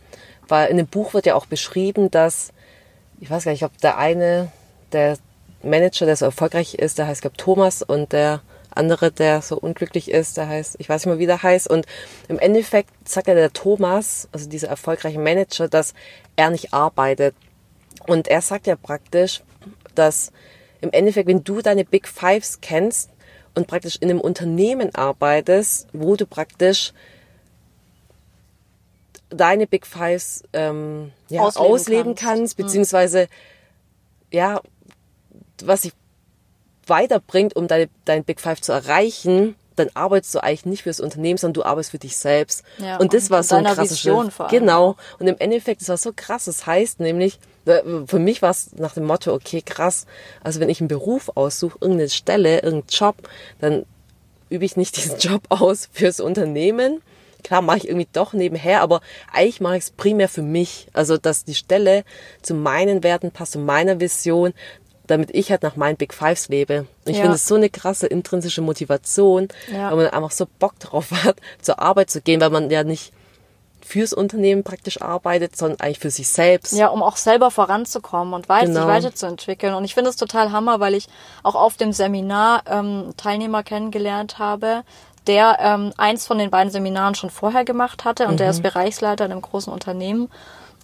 weil 0.48 0.70
in 0.70 0.78
dem 0.78 0.88
Buch 0.88 1.14
wird 1.14 1.26
ja 1.26 1.36
auch 1.36 1.46
beschrieben, 1.46 2.12
dass, 2.12 2.52
ich 3.20 3.30
weiß 3.30 3.46
gar 3.46 3.52
nicht, 3.52 3.64
ob 3.64 3.78
der 3.78 3.98
eine, 3.98 4.52
der 4.92 5.18
Manager, 5.62 6.06
der 6.06 6.18
so 6.18 6.26
erfolgreich 6.26 6.76
ist, 6.76 6.98
der 6.98 7.08
heißt, 7.08 7.22
glaube 7.22 7.38
Thomas 7.38 7.82
und 7.82 8.12
der 8.12 8.42
andere, 8.78 9.12
der 9.12 9.42
so 9.42 9.58
unglücklich 9.58 10.10
ist, 10.10 10.38
der 10.38 10.48
heißt, 10.48 10.76
ich 10.80 10.90
weiß 10.90 11.06
nicht 11.06 11.12
mehr, 11.12 11.20
wie 11.20 11.26
der 11.26 11.44
heißt. 11.44 11.70
Und 11.70 11.86
im 12.28 12.40
Endeffekt 12.40 12.90
sagt 13.08 13.28
ja 13.28 13.34
der 13.34 13.54
Thomas, 13.54 14.28
also 14.32 14.50
dieser 14.50 14.68
erfolgreiche 14.68 15.20
Manager, 15.20 15.68
dass 15.68 15.94
er 16.36 16.50
nicht 16.50 16.74
arbeitet. 16.74 17.36
Und 18.08 18.28
er 18.28 18.42
sagt 18.42 18.68
ja 18.68 18.76
praktisch, 18.76 19.42
dass 19.96 20.32
im 20.82 20.92
Endeffekt, 20.92 21.28
wenn 21.28 21.44
du 21.44 21.62
deine 21.62 21.86
Big 21.86 22.08
Fives 22.08 22.60
kennst 22.62 23.10
und 23.56 23.68
praktisch 23.68 23.98
in 23.98 24.10
einem 24.10 24.20
Unternehmen 24.20 24.94
arbeitest, 24.94 25.88
wo 25.94 26.16
du 26.16 26.26
praktisch 26.26 26.94
deine 29.30 29.68
Big 29.68 29.86
Fives 29.86 30.44
ähm, 30.54 31.12
ja, 31.30 31.42
ausleben, 31.42 31.72
ausleben 31.72 32.16
kannst. 32.16 32.24
kannst, 32.24 32.60
mhm. 32.60 32.64
beziehungsweise 32.64 33.28
ja, 34.32 34.62
was 35.64 35.86
ich 35.86 35.94
weiterbringt, 36.88 37.56
um 37.56 37.68
deine, 37.68 37.90
dein 38.06 38.24
Big 38.24 38.40
Five 38.40 38.62
zu 38.62 38.72
erreichen, 38.72 39.56
dann 39.76 39.90
arbeitest 39.94 40.36
du 40.36 40.44
eigentlich 40.44 40.66
nicht 40.66 40.84
fürs 40.84 41.00
Unternehmen, 41.00 41.38
sondern 41.38 41.54
du 41.62 41.64
arbeitest 41.64 41.92
für 41.92 42.00
dich 42.00 42.18
selbst. 42.18 42.64
Ja, 42.78 42.98
und 42.98 43.14
das 43.14 43.26
und 43.26 43.30
war 43.32 43.44
so 43.44 43.56
ein 43.56 43.66
krasses 43.66 44.06
Vision 44.06 44.32
vor 44.32 44.48
allem. 44.48 44.60
Genau. 44.60 44.96
Und 45.20 45.28
im 45.28 45.36
Endeffekt, 45.40 45.82
das 45.82 45.90
war 45.90 45.98
so 45.98 46.12
krass. 46.16 46.46
Das 46.46 46.66
heißt 46.66 47.00
nämlich, 47.00 47.40
für 47.66 48.20
mich 48.20 48.42
war 48.42 48.52
es 48.52 48.74
nach 48.74 48.94
dem 48.94 49.06
Motto, 49.06 49.34
okay, 49.34 49.62
krass. 49.62 50.06
Also 50.44 50.60
wenn 50.60 50.70
ich 50.70 50.82
einen 50.82 50.90
Beruf 50.90 51.32
aussuche, 51.36 51.78
irgendeine 51.82 52.10
Stelle, 52.10 52.56
irgendeinen 52.56 52.90
Job, 52.90 53.16
dann 53.60 53.86
übe 54.50 54.66
ich 54.66 54.78
nicht 54.78 54.98
diesen 55.04 55.18
Job 55.18 55.44
aus 55.50 55.90
fürs 55.92 56.20
Unternehmen. 56.20 57.02
Klar 57.44 57.62
mache 57.62 57.78
ich 57.78 57.88
irgendwie 57.90 58.08
doch 58.14 58.32
nebenher, 58.32 58.82
aber 58.82 59.02
eigentlich 59.34 59.60
mache 59.60 59.76
ich 59.76 59.84
es 59.84 59.92
primär 59.92 60.30
für 60.30 60.42
mich. 60.42 60.88
Also, 60.94 61.18
dass 61.18 61.44
die 61.44 61.56
Stelle 61.56 62.06
zu 62.42 62.54
meinen 62.54 63.04
Werten 63.04 63.32
passt, 63.32 63.52
zu 63.54 63.60
meiner 63.60 64.00
Vision, 64.00 64.54
damit 65.08 65.32
ich 65.34 65.52
halt 65.52 65.64
nach 65.64 65.76
meinen 65.76 65.98
Big 65.98 66.14
Fives 66.14 66.50
lebe. 66.50 66.88
Ich 67.06 67.18
ja. 67.18 67.22
finde 67.22 67.36
es 67.36 67.48
so 67.48 67.56
eine 67.56 67.70
krasse 67.70 68.08
intrinsische 68.08 68.62
Motivation, 68.62 69.50
ja. 69.72 69.90
weil 69.90 69.98
man 69.98 70.08
einfach 70.08 70.32
so 70.32 70.48
Bock 70.60 70.80
drauf 70.80 71.12
hat, 71.12 71.38
zur 71.62 71.80
Arbeit 71.80 72.10
zu 72.10 72.22
gehen, 72.22 72.42
weil 72.42 72.50
man 72.50 72.70
ja 72.70 72.84
nicht 72.84 73.12
fürs 73.82 74.14
Unternehmen 74.14 74.64
praktisch 74.64 75.02
arbeitet, 75.02 75.58
sondern 75.58 75.82
eigentlich 75.82 76.00
für 76.00 76.10
sich 76.10 76.30
selbst. 76.30 76.74
Ja, 76.74 76.88
um 76.88 77.04
auch 77.04 77.18
selber 77.18 77.52
voranzukommen 77.52 78.34
und 78.34 78.48
weit, 78.48 78.66
genau. 78.66 78.80
sich 78.80 78.88
weiterzuentwickeln. 78.88 79.74
Und 79.74 79.84
ich 79.84 79.94
finde 79.94 80.10
es 80.10 80.16
total 80.16 80.52
hammer, 80.52 80.80
weil 80.80 80.94
ich 80.94 81.08
auch 81.44 81.56
auf 81.56 81.76
dem 81.76 81.92
Seminar 81.92 82.64
ähm, 82.66 83.14
Teilnehmer 83.18 83.62
kennengelernt 83.62 84.40
habe, 84.40 84.84
der 85.28 85.58
ähm, 85.60 85.94
eins 85.98 86.26
von 86.26 86.38
den 86.38 86.50
beiden 86.50 86.72
Seminaren 86.72 87.16
schon 87.16 87.30
vorher 87.30 87.66
gemacht 87.66 88.06
hatte 88.06 88.26
und 88.28 88.34
mhm. 88.34 88.38
der 88.38 88.50
ist 88.50 88.64
Bereichsleiter 88.64 89.26
in 89.26 89.32
einem 89.32 89.42
großen 89.42 89.72
Unternehmen. 89.72 90.30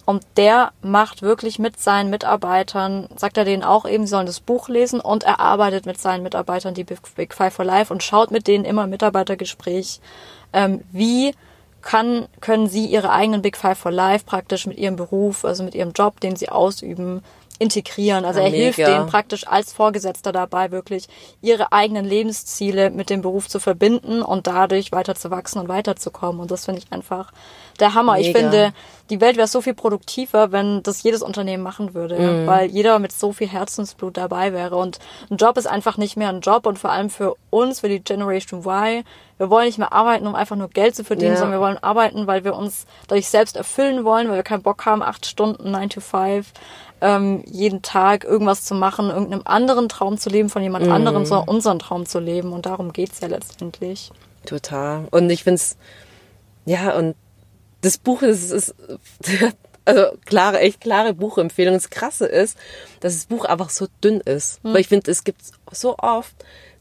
Und 0.06 0.24
der 0.36 0.72
macht 0.82 1.22
wirklich 1.22 1.58
mit 1.58 1.78
seinen 1.78 2.10
Mitarbeitern, 2.10 3.08
sagt 3.16 3.36
er 3.36 3.44
denen 3.44 3.62
auch 3.62 3.86
eben, 3.86 4.06
sie 4.06 4.10
sollen 4.10 4.26
das 4.26 4.40
Buch 4.40 4.68
lesen 4.68 5.00
und 5.00 5.24
er 5.24 5.40
arbeitet 5.40 5.86
mit 5.86 6.00
seinen 6.00 6.22
Mitarbeitern 6.22 6.74
die 6.74 6.84
Big 6.84 7.34
Five 7.34 7.54
for 7.54 7.64
Life 7.64 7.92
und 7.92 8.02
schaut 8.02 8.30
mit 8.30 8.46
denen 8.46 8.64
immer 8.64 8.84
im 8.84 8.90
Mitarbeitergespräch, 8.90 10.00
ähm, 10.52 10.82
wie 10.90 11.32
kann, 11.82 12.26
können 12.40 12.68
sie 12.68 12.86
ihre 12.86 13.10
eigenen 13.10 13.42
Big 13.42 13.56
Five 13.56 13.78
for 13.78 13.92
Life 13.92 14.24
praktisch 14.26 14.66
mit 14.66 14.78
ihrem 14.78 14.96
Beruf, 14.96 15.44
also 15.44 15.62
mit 15.62 15.74
ihrem 15.74 15.92
Job, 15.92 16.20
den 16.20 16.36
sie 16.36 16.48
ausüben, 16.48 17.22
integrieren. 17.60 18.24
Also 18.24 18.40
ja, 18.40 18.46
er 18.46 18.52
hilft 18.52 18.78
denen 18.78 19.06
praktisch 19.06 19.46
als 19.46 19.72
Vorgesetzter 19.72 20.32
dabei, 20.32 20.70
wirklich 20.70 21.08
ihre 21.42 21.72
eigenen 21.72 22.06
Lebensziele 22.06 22.90
mit 22.90 23.10
dem 23.10 23.20
Beruf 23.20 23.48
zu 23.48 23.60
verbinden 23.60 24.22
und 24.22 24.46
dadurch 24.46 24.92
weiter 24.92 25.14
zu 25.14 25.30
wachsen 25.30 25.60
und 25.60 25.68
weiterzukommen. 25.68 26.40
Und 26.40 26.50
das 26.50 26.64
finde 26.64 26.80
ich 26.80 26.90
einfach 26.90 27.32
der 27.80 27.94
Hammer. 27.94 28.14
Mega. 28.14 28.28
Ich 28.28 28.36
finde, 28.36 28.72
die 29.10 29.20
Welt 29.20 29.36
wäre 29.36 29.48
so 29.48 29.60
viel 29.60 29.74
produktiver, 29.74 30.52
wenn 30.52 30.82
das 30.82 31.02
jedes 31.02 31.22
Unternehmen 31.22 31.62
machen 31.62 31.94
würde, 31.94 32.18
mhm. 32.18 32.46
weil 32.46 32.70
jeder 32.70 32.98
mit 32.98 33.12
so 33.12 33.32
viel 33.32 33.48
Herzensblut 33.48 34.16
dabei 34.16 34.52
wäre. 34.52 34.76
Und 34.76 34.98
ein 35.30 35.36
Job 35.36 35.56
ist 35.56 35.66
einfach 35.66 35.96
nicht 35.96 36.16
mehr 36.16 36.28
ein 36.28 36.40
Job 36.40 36.66
und 36.66 36.78
vor 36.78 36.90
allem 36.90 37.10
für 37.10 37.34
uns, 37.50 37.80
für 37.80 37.88
die 37.88 38.00
Generation 38.00 38.60
Y, 38.60 39.02
wir 39.38 39.50
wollen 39.50 39.66
nicht 39.66 39.78
mehr 39.78 39.92
arbeiten, 39.92 40.26
um 40.26 40.34
einfach 40.34 40.56
nur 40.56 40.68
Geld 40.68 40.94
zu 40.94 41.02
verdienen, 41.02 41.32
ja. 41.32 41.38
sondern 41.38 41.58
wir 41.58 41.64
wollen 41.64 41.82
arbeiten, 41.82 42.26
weil 42.26 42.44
wir 42.44 42.54
uns 42.54 42.86
dadurch 43.08 43.28
selbst 43.28 43.56
erfüllen 43.56 44.04
wollen, 44.04 44.28
weil 44.28 44.36
wir 44.36 44.42
keinen 44.42 44.62
Bock 44.62 44.84
haben, 44.84 45.02
acht 45.02 45.24
Stunden, 45.24 45.70
nine 45.70 45.88
to 45.88 46.00
five, 46.00 46.52
ähm, 47.00 47.42
jeden 47.46 47.80
Tag 47.80 48.24
irgendwas 48.24 48.64
zu 48.64 48.74
machen, 48.74 49.08
irgendeinem 49.08 49.42
anderen 49.46 49.88
Traum 49.88 50.18
zu 50.18 50.28
leben 50.28 50.50
von 50.50 50.62
jemand 50.62 50.86
mhm. 50.86 50.92
anderem, 50.92 51.24
sondern 51.24 51.48
unseren 51.48 51.78
Traum 51.78 52.04
zu 52.04 52.20
leben. 52.20 52.52
Und 52.52 52.66
darum 52.66 52.92
geht's 52.92 53.20
ja 53.20 53.28
letztendlich. 53.28 54.10
Total. 54.44 55.08
Und 55.10 55.30
ich 55.30 55.42
find's, 55.44 55.78
ja, 56.66 56.94
und 56.94 57.16
das 57.80 57.98
Buch 57.98 58.22
ist, 58.22 58.50
ist 58.50 58.74
also 59.84 60.06
klare, 60.24 60.60
echt 60.60 60.80
klare 60.80 61.14
Buchempfehlung. 61.14 61.74
Das 61.74 61.90
Krasse 61.90 62.26
ist, 62.26 62.58
dass 63.00 63.14
das 63.14 63.26
Buch 63.26 63.44
einfach 63.44 63.70
so 63.70 63.86
dünn 64.02 64.20
ist. 64.20 64.62
Mhm. 64.64 64.74
Weil 64.74 64.80
ich 64.80 64.88
finde, 64.88 65.10
es 65.10 65.24
gibt 65.24 65.42
so 65.72 65.96
oft 65.98 66.34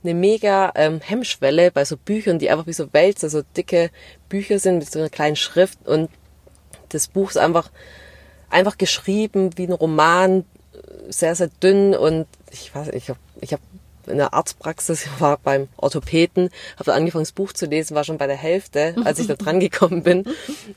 eine 0.03 0.13
mega 0.13 0.71
ähm, 0.75 1.01
Hemmschwelle 1.01 1.71
bei 1.71 1.83
so 1.85 1.97
Büchern, 1.97 2.39
die 2.39 2.49
einfach 2.49 2.67
wie 2.67 2.73
so 2.73 2.93
Wälzer, 2.93 3.29
so 3.29 3.41
dicke 3.41 3.91
Bücher 4.29 4.59
sind 4.59 4.79
mit 4.79 4.91
so 4.91 4.99
einer 4.99 5.09
kleinen 5.09 5.35
Schrift 5.35 5.85
und 5.85 6.09
das 6.89 7.07
Buch 7.07 7.31
ist 7.31 7.37
einfach 7.37 7.69
einfach 8.49 8.77
geschrieben 8.77 9.51
wie 9.57 9.67
ein 9.67 9.73
Roman, 9.73 10.45
sehr 11.09 11.35
sehr 11.35 11.49
dünn 11.61 11.93
und 11.95 12.27
ich 12.51 12.73
weiß 12.73 12.89
ich 12.89 13.09
habe 13.09 13.19
ich 13.41 13.51
habe 13.51 13.61
in 14.07 14.17
der 14.17 14.33
Arztpraxis, 14.33 15.05
ich 15.05 15.21
war 15.21 15.37
beim 15.37 15.67
Orthopäden, 15.77 16.49
habe 16.79 16.93
angefangen 16.93 17.23
das 17.23 17.31
Buch 17.31 17.53
zu 17.53 17.65
lesen, 17.65 17.95
war 17.95 18.03
schon 18.03 18.17
bei 18.17 18.27
der 18.27 18.37
Hälfte, 18.37 18.95
als 19.03 19.19
ich 19.19 19.27
da 19.27 19.35
dran 19.37 19.59
gekommen 19.59 20.03
bin. 20.03 20.25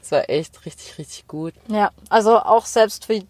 Es 0.02 0.11
war 0.11 0.29
echt 0.29 0.64
richtig 0.67 0.99
richtig 0.99 1.26
gut. 1.26 1.55
Ja, 1.69 1.91
also 2.09 2.38
auch 2.38 2.67
selbst 2.67 3.07
für 3.07 3.23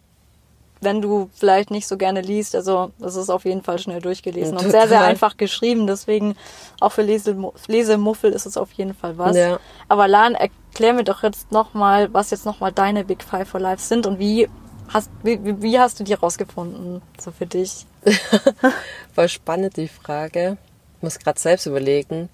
wenn 0.82 1.00
du 1.00 1.30
vielleicht 1.32 1.70
nicht 1.70 1.86
so 1.86 1.96
gerne 1.96 2.20
liest, 2.20 2.56
also 2.56 2.90
das 2.98 3.14
ist 3.14 3.30
auf 3.30 3.44
jeden 3.44 3.62
Fall 3.62 3.78
schnell 3.78 4.00
durchgelesen 4.00 4.56
und 4.56 4.68
sehr, 4.68 4.88
sehr 4.88 5.02
einfach 5.02 5.36
geschrieben. 5.36 5.86
Deswegen 5.86 6.34
auch 6.80 6.90
für 6.90 7.02
Lesemuffel 7.02 8.32
ist 8.32 8.46
es 8.46 8.56
auf 8.56 8.72
jeden 8.72 8.92
Fall 8.92 9.16
was. 9.16 9.36
Ja. 9.36 9.60
Aber 9.88 10.08
Lan, 10.08 10.34
erklär 10.34 10.92
mir 10.92 11.04
doch 11.04 11.22
jetzt 11.22 11.52
nochmal, 11.52 12.12
was 12.12 12.30
jetzt 12.30 12.44
nochmal 12.44 12.72
deine 12.72 13.04
Big 13.04 13.22
Five 13.22 13.48
for 13.48 13.60
Life 13.60 13.82
sind 13.82 14.06
und 14.06 14.18
wie 14.18 14.48
hast, 14.92 15.08
wie, 15.22 15.62
wie 15.62 15.78
hast 15.78 16.00
du 16.00 16.04
die 16.04 16.14
rausgefunden, 16.14 17.00
so 17.18 17.30
für 17.30 17.46
dich? 17.46 17.86
Voll 19.14 19.28
spannend 19.28 19.76
die 19.76 19.88
Frage. 19.88 20.56
Ich 20.96 21.02
muss 21.02 21.18
gerade 21.18 21.38
selbst 21.38 21.66
überlegen. 21.66 22.28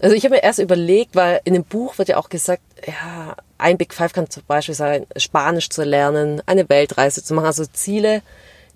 Also 0.00 0.16
ich 0.16 0.24
habe 0.24 0.36
mir 0.36 0.42
erst 0.42 0.58
überlegt, 0.58 1.14
weil 1.14 1.40
in 1.44 1.54
dem 1.54 1.64
Buch 1.64 1.98
wird 1.98 2.08
ja 2.08 2.16
auch 2.16 2.30
gesagt, 2.30 2.62
ja, 2.86 3.36
ein 3.58 3.76
Big 3.76 3.92
Five 3.92 4.12
kann 4.12 4.30
zum 4.30 4.42
Beispiel 4.46 4.74
sein, 4.74 5.06
Spanisch 5.16 5.68
zu 5.68 5.84
lernen, 5.84 6.42
eine 6.46 6.68
Weltreise 6.68 7.22
zu 7.22 7.34
machen, 7.34 7.46
also 7.46 7.66
Ziele, 7.66 8.22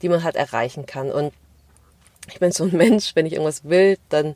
die 0.02 0.10
man 0.10 0.22
halt 0.22 0.36
erreichen 0.36 0.84
kann. 0.84 1.10
Und 1.10 1.32
ich 2.28 2.38
bin 2.40 2.52
so 2.52 2.64
ein 2.64 2.76
Mensch, 2.76 3.12
wenn 3.14 3.26
ich 3.26 3.32
irgendwas 3.32 3.64
will, 3.64 3.98
dann 4.10 4.34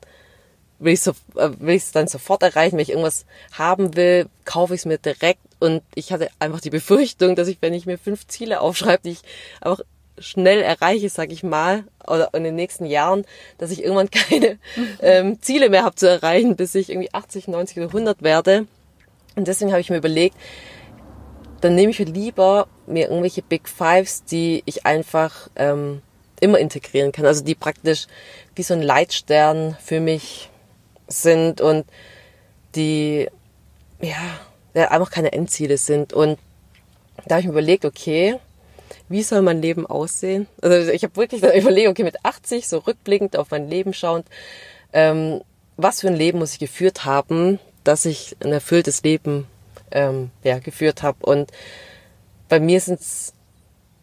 will 0.79 0.95
ich 0.95 1.03
so, 1.03 1.11
äh, 1.37 1.51
will 1.59 1.75
ich 1.75 1.83
es 1.83 1.93
dann 1.93 2.09
sofort 2.09 2.43
erreichen. 2.43 2.77
Wenn 2.77 2.83
ich 2.83 2.91
irgendwas 2.91 3.27
haben 3.53 3.97
will, 3.97 4.27
kaufe 4.45 4.75
ich 4.75 4.83
es 4.83 4.87
mir 4.87 4.99
direkt. 4.99 5.41
Und 5.59 5.83
ich 5.95 6.13
hatte 6.13 6.31
einfach 6.39 6.61
die 6.61 6.71
Befürchtung, 6.71 7.37
dass 7.37 7.49
ich, 7.49 7.59
wenn 7.61 7.75
ich 7.75 7.85
mir 7.85 7.99
fünf 7.99 8.27
Ziele 8.29 8.61
aufschreibe, 8.61 9.03
die 9.05 9.11
ich 9.11 9.23
einfach 9.61 9.83
schnell 10.21 10.63
erreiche, 10.63 11.09
sag 11.09 11.33
ich 11.33 11.43
mal, 11.43 11.85
oder 12.07 12.33
in 12.35 12.45
den 12.45 12.55
nächsten 12.55 12.85
Jahren, 12.85 13.25
dass 13.59 13.71
ich 13.71 13.83
irgendwann 13.83 14.11
keine 14.11 14.59
ähm, 15.01 15.41
Ziele 15.43 15.71
mehr 15.71 15.85
habe 15.85 15.97
zu 15.97 16.09
erreichen, 16.09 16.57
bis 16.57 16.75
ich 16.75 16.91
irgendwie 16.91 17.13
80, 17.13 17.49
90 17.49 17.77
oder 17.79 17.87
100 17.87 18.23
werde. 18.23 18.67
Und 19.37 19.49
deswegen 19.49 19.71
habe 19.71 19.81
ich 19.81 19.91
mir 19.91 19.99
überlegt, 19.99 20.37
dann 21.61 21.75
nehme 21.75 21.91
ich 21.91 21.99
lieber 21.99 22.69
mir 22.87 23.09
irgendwelche 23.09 23.43
Big 23.43 23.69
Fives, 23.69 24.25
die 24.25 24.63
ich 24.65 24.87
einfach 24.87 25.49
ähm, 25.57 26.03
immer 26.41 26.59
integrieren 26.59 27.13
kann. 27.13 27.27
Also 27.27 27.45
die 27.45 27.55
praktisch 27.55 28.07
wie 28.55 28.63
so 28.63 28.75
ein 28.75 28.83
Leitstern 28.83 29.77
für 29.83 30.01
mich 30.01 30.51
sind 31.09 31.61
und 31.61 31.87
die 32.75 33.29
ja, 34.01 34.89
einfach 34.89 35.11
keine 35.11 35.33
Endziele 35.33 35.79
sind. 35.79 36.13
Und 36.13 36.39
da 37.27 37.37
habe 37.37 37.41
ich 37.41 37.47
mir 37.47 37.53
überlegt, 37.53 37.85
okay, 37.85 38.39
wie 39.09 39.23
soll 39.23 39.43
mein 39.43 39.63
Leben 39.63 39.87
aussehen? 39.87 40.47
Also 40.61 40.91
ich 40.91 41.03
habe 41.03 41.17
wirklich 41.17 41.43
überlegt, 41.43 41.89
okay, 41.89 42.05
mit 42.05 42.25
80, 42.25 42.69
so 42.69 42.79
rückblickend 42.79 43.37
auf 43.37 43.51
mein 43.51 43.69
Leben 43.69 43.93
schauend, 43.93 44.27
ähm, 44.93 45.41
was 45.77 46.01
für 46.01 46.09
ein 46.09 46.17
Leben 46.17 46.39
muss 46.39 46.55
ich 46.55 46.59
geführt 46.59 47.05
haben, 47.05 47.59
dass 47.85 48.05
ich 48.05 48.37
ein 48.43 48.53
erfülltes 48.53 49.03
Leben 49.03 49.47
ähm, 49.91 50.31
ja, 50.43 50.59
geführt 50.59 51.03
habe. 51.03 51.25
Und 51.25 51.51
bei 52.49 52.61
mir 52.61 52.81
sind 52.81 53.01
es 53.01 53.35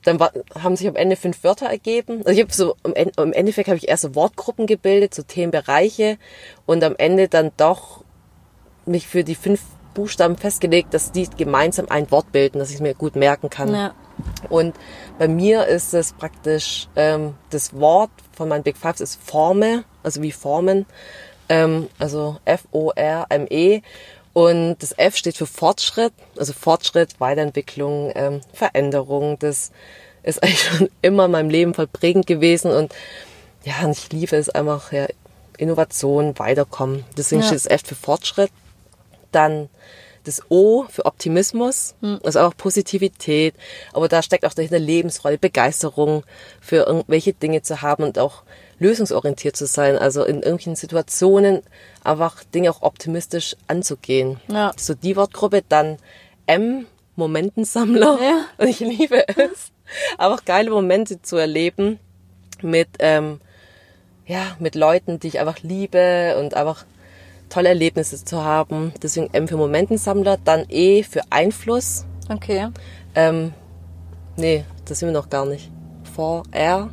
dann 0.06 0.20
war, 0.20 0.32
haben 0.54 0.76
sich 0.76 0.88
am 0.88 0.96
Ende 0.96 1.16
fünf 1.16 1.44
Wörter 1.44 1.66
ergeben. 1.66 2.20
Also 2.20 2.32
ich 2.32 2.42
habe 2.42 2.54
so 2.54 2.76
im 2.84 3.34
Endeffekt 3.34 3.68
habe 3.68 3.78
ich 3.78 3.88
erst 3.88 4.04
so 4.04 4.16
Wortgruppen 4.16 4.68
gebildet, 4.68 5.16
so 5.16 5.24
Themenbereiche 5.24 6.18
und 6.66 6.84
am 6.84 6.96
Ende 6.96 7.28
dann 7.28 7.52
doch 7.58 8.04
mich 8.86 9.08
für 9.08 9.24
die 9.24 9.36
fünf 9.36 9.62
Buchstaben 9.96 10.38
festgelegt, 10.38 10.94
dass 10.94 11.12
die 11.12 11.28
gemeinsam 11.36 11.88
ein 11.90 12.12
Wort 12.12 12.32
bilden, 12.32 12.60
dass 12.60 12.70
ich 12.70 12.76
es 12.76 12.82
mir 12.82 12.94
gut 12.94 13.16
merken 13.16 13.50
kann. 13.50 13.74
Ja. 13.74 13.96
Und 14.50 14.76
bei 15.18 15.28
mir 15.28 15.66
ist 15.68 15.94
es 15.94 16.14
praktisch 16.14 16.88
ähm, 16.96 17.36
das 17.50 17.74
Wort 17.74 18.12
von 18.34 18.50
meinen 18.50 18.64
Big 18.64 18.78
Fives 18.78 19.02
ist 19.02 19.20
Forme, 19.22 19.84
also 20.04 20.22
wie 20.22 20.32
Formen 20.32 20.86
ähm, 21.50 21.90
also 22.00 22.38
F-O-R-M-E. 22.46 23.82
Und 24.34 24.76
das 24.80 24.92
F 24.92 25.16
steht 25.16 25.38
für 25.38 25.46
Fortschritt, 25.46 26.14
also 26.38 26.52
Fortschritt, 26.54 27.20
Weiterentwicklung, 27.20 28.12
ähm, 28.16 28.42
Veränderung. 28.54 29.40
Das 29.40 29.72
ist 30.24 30.44
eigentlich 30.44 30.64
schon 30.64 30.90
immer 31.02 31.26
in 31.26 31.32
meinem 31.32 31.50
Leben 31.50 31.74
voll 31.74 31.88
prägend 31.88 32.28
gewesen 32.28 32.72
und 32.72 32.94
ja, 33.64 33.84
und 33.84 33.92
ich 33.98 34.12
liebe 34.12 34.36
es 34.36 34.50
einfach, 34.50 34.92
ja, 34.92 35.08
Innovation, 35.58 36.38
weiterkommen. 36.38 37.04
Deswegen 37.18 37.42
ja. 37.42 37.48
steht 37.48 37.58
das 37.58 37.66
F 37.66 37.82
für 37.84 37.96
Fortschritt. 37.96 38.52
Dann 39.32 39.70
das 40.25 40.41
O 40.50 40.86
für 40.89 41.05
Optimismus, 41.05 41.96
mhm. 42.01 42.20
also 42.24 42.39
auch 42.41 42.58
Positivität, 42.58 43.55
aber 43.94 44.08
da 44.08 44.22
steckt 44.22 44.46
auch 44.46 44.53
dahinter 44.53 44.79
Lebensfreude, 44.79 45.38
Begeisterung 45.38 46.24
für 46.60 46.88
irgendwelche 46.88 47.34
Dinge 47.34 47.62
zu 47.62 47.82
haben 47.82 48.03
und 48.03 48.20
auch 48.20 48.44
lösungsorientiert 48.79 49.55
zu 49.55 49.65
sein, 49.65 49.98
also 49.98 50.24
in 50.24 50.38
irgendwelchen 50.38 50.75
Situationen 50.75 51.62
einfach 52.03 52.44
Dinge 52.44 52.70
auch 52.70 52.82
optimistisch 52.82 53.55
anzugehen. 53.67 54.39
Ja. 54.48 54.74
So 54.77 54.94
die 54.94 55.15
Wortgruppe, 55.15 55.63
dann 55.67 55.98
M, 56.46 56.86
Momentensammler. 57.15 58.20
Ja. 58.22 58.46
Und 58.58 58.67
ich 58.67 58.79
liebe 58.79 59.27
es, 59.29 59.72
einfach 60.17 60.44
geile 60.46 60.72
Momente 60.72 61.22
zu 61.22 61.38
erleben 61.38 62.00
mit, 62.62 62.89
ähm, 63.00 63.39
ja, 64.25 64.55
mit 64.60 64.75
Leuten, 64.75 65.20
die 65.20 65.27
ich 65.27 65.39
einfach 65.39 65.60
liebe 65.62 66.36
und 66.39 66.55
einfach 66.55 66.86
tolle 67.50 67.70
Erlebnisse 67.70 68.24
zu 68.24 68.44
haben. 68.44 68.94
Deswegen 69.02 69.34
M 69.34 69.48
für 69.48 69.58
Momentensammler, 69.58 70.38
dann 70.44 70.66
E 70.70 71.04
für 71.04 71.22
Einfluss. 71.30 72.06
Okay. 72.30 72.70
Ähm, 73.14 73.54
nee, 74.36 74.66
das 74.86 75.00
sind 75.00 75.10
wir 75.10 75.14
noch 75.14 75.30
gar 75.30 75.46
nicht. 75.46 75.72
Vor 76.16 76.44
R 76.52 76.90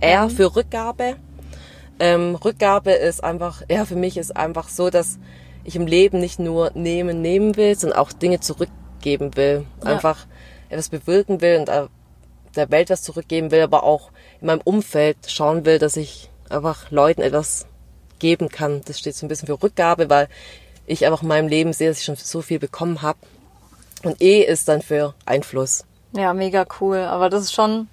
R 0.00 0.24
mhm. 0.24 0.30
für 0.30 0.56
Rückgabe. 0.56 1.16
Ähm, 1.98 2.34
Rückgabe 2.34 2.92
ist 2.92 3.24
einfach, 3.24 3.62
ja, 3.70 3.84
für 3.84 3.96
mich 3.96 4.16
ist 4.16 4.36
einfach 4.36 4.68
so, 4.68 4.90
dass 4.90 5.18
ich 5.64 5.76
im 5.76 5.86
Leben 5.86 6.20
nicht 6.20 6.38
nur 6.38 6.70
nehmen, 6.74 7.22
nehmen 7.22 7.56
will, 7.56 7.76
sondern 7.76 7.98
auch 7.98 8.12
Dinge 8.12 8.40
zurückgeben 8.40 9.36
will. 9.36 9.64
Ja. 9.82 9.92
Einfach 9.92 10.26
etwas 10.68 10.88
bewirken 10.88 11.40
will 11.40 11.58
und 11.58 11.68
äh, 11.68 11.86
der 12.54 12.70
Welt 12.70 12.90
was 12.90 13.02
zurückgeben 13.02 13.50
will, 13.50 13.62
aber 13.62 13.82
auch 13.84 14.10
in 14.40 14.46
meinem 14.48 14.60
Umfeld 14.64 15.16
schauen 15.28 15.64
will, 15.64 15.78
dass 15.78 15.96
ich 15.96 16.30
einfach 16.48 16.90
Leuten 16.90 17.22
etwas 17.22 17.66
geben 18.18 18.48
kann. 18.48 18.82
Das 18.84 18.98
steht 18.98 19.14
so 19.14 19.26
ein 19.26 19.28
bisschen 19.28 19.46
für 19.46 19.62
Rückgabe, 19.62 20.10
weil 20.10 20.28
ich 20.86 21.04
einfach 21.04 21.22
in 21.22 21.28
meinem 21.28 21.48
Leben 21.48 21.72
sehe, 21.72 21.88
dass 21.88 21.98
ich 21.98 22.04
schon 22.04 22.16
so 22.16 22.42
viel 22.42 22.58
bekommen 22.58 23.02
habe. 23.02 23.18
Und 24.02 24.22
E 24.22 24.42
ist 24.42 24.68
dann 24.68 24.82
für 24.82 25.14
Einfluss. 25.24 25.84
Ja, 26.12 26.32
mega 26.34 26.66
cool. 26.80 26.98
Aber 26.98 27.30
das 27.30 27.44
ist 27.44 27.54
schon 27.54 27.88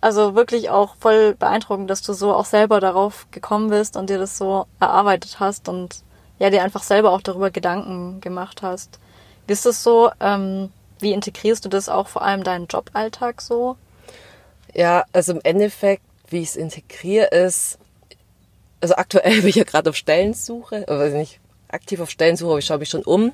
also 0.00 0.34
wirklich 0.34 0.70
auch 0.70 0.96
voll 0.96 1.34
beeindruckend, 1.34 1.90
dass 1.90 2.02
du 2.02 2.12
so 2.12 2.34
auch 2.34 2.46
selber 2.46 2.80
darauf 2.80 3.26
gekommen 3.30 3.68
bist 3.68 3.96
und 3.96 4.08
dir 4.08 4.18
das 4.18 4.38
so 4.38 4.66
erarbeitet 4.80 5.40
hast 5.40 5.68
und 5.68 6.02
ja, 6.38 6.48
dir 6.48 6.62
einfach 6.62 6.82
selber 6.82 7.12
auch 7.12 7.20
darüber 7.20 7.50
Gedanken 7.50 8.20
gemacht 8.20 8.62
hast. 8.62 8.98
Wie 9.46 9.52
ist 9.52 9.66
das 9.66 9.82
so? 9.82 10.10
Ähm, 10.20 10.70
wie 11.00 11.12
integrierst 11.12 11.64
du 11.64 11.68
das 11.68 11.88
auch 11.88 12.08
vor 12.08 12.22
allem 12.22 12.44
deinen 12.44 12.66
Joballtag 12.66 13.42
so? 13.42 13.76
Ja, 14.74 15.04
also 15.12 15.32
im 15.32 15.40
Endeffekt, 15.42 16.02
wie 16.28 16.40
ich 16.40 16.50
es 16.50 16.56
integriere, 16.56 17.26
ist, 17.26 17.78
also 18.80 18.94
aktuell 18.94 19.36
bin 19.40 19.48
ich 19.48 19.56
ja 19.56 19.64
gerade 19.64 19.90
auf 19.90 19.96
Stellensuche, 19.96 20.84
oder 20.84 21.08
nicht 21.10 21.40
aktiv 21.68 22.00
auf 22.00 22.10
Stellensuche, 22.10 22.50
aber 22.50 22.58
ich 22.58 22.66
schaue 22.66 22.78
mich 22.78 22.90
schon 22.90 23.02
um. 23.02 23.32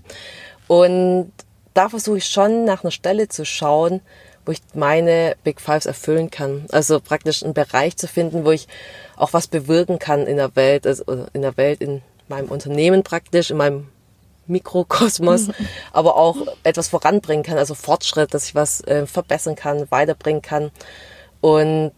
Und 0.69 1.33
da 1.75 1.89
versuche 1.89 2.19
ich 2.19 2.27
schon 2.27 2.65
nach 2.65 2.85
einer 2.85 2.91
Stelle 2.91 3.29
zu 3.29 3.45
schauen, 3.45 4.01
wo 4.45 4.53
ich 4.53 4.61
meine 4.75 5.37
Big 5.43 5.61
Fives 5.61 5.87
erfüllen 5.87 6.31
kann. 6.31 6.67
Also 6.71 7.01
praktisch 7.01 7.43
einen 7.43 7.55
Bereich 7.55 7.97
zu 7.97 8.07
finden, 8.07 8.45
wo 8.45 8.53
ich 8.53 8.69
auch 9.17 9.33
was 9.33 9.49
bewirken 9.49 9.99
kann 9.99 10.27
in 10.27 10.37
der 10.37 10.55
Welt, 10.57 10.87
also 10.87 11.27
in 11.33 11.43
der 11.43 11.57
Welt, 11.57 11.81
in 11.81 12.03
meinem 12.29 12.49
Unternehmen 12.49 13.03
praktisch, 13.03 13.51
in 13.51 13.57
meinem 13.57 13.89
Mikrokosmos, 14.47 15.49
aber 15.93 16.17
auch 16.17 16.37
etwas 16.63 16.89
voranbringen 16.89 17.45
kann, 17.45 17.59
also 17.59 17.75
Fortschritt, 17.75 18.33
dass 18.33 18.47
ich 18.47 18.55
was 18.55 18.81
äh, 18.83 19.07
verbessern 19.07 19.57
kann, 19.57 19.91
weiterbringen 19.91 20.43
kann. 20.43 20.71
Und 21.41 21.93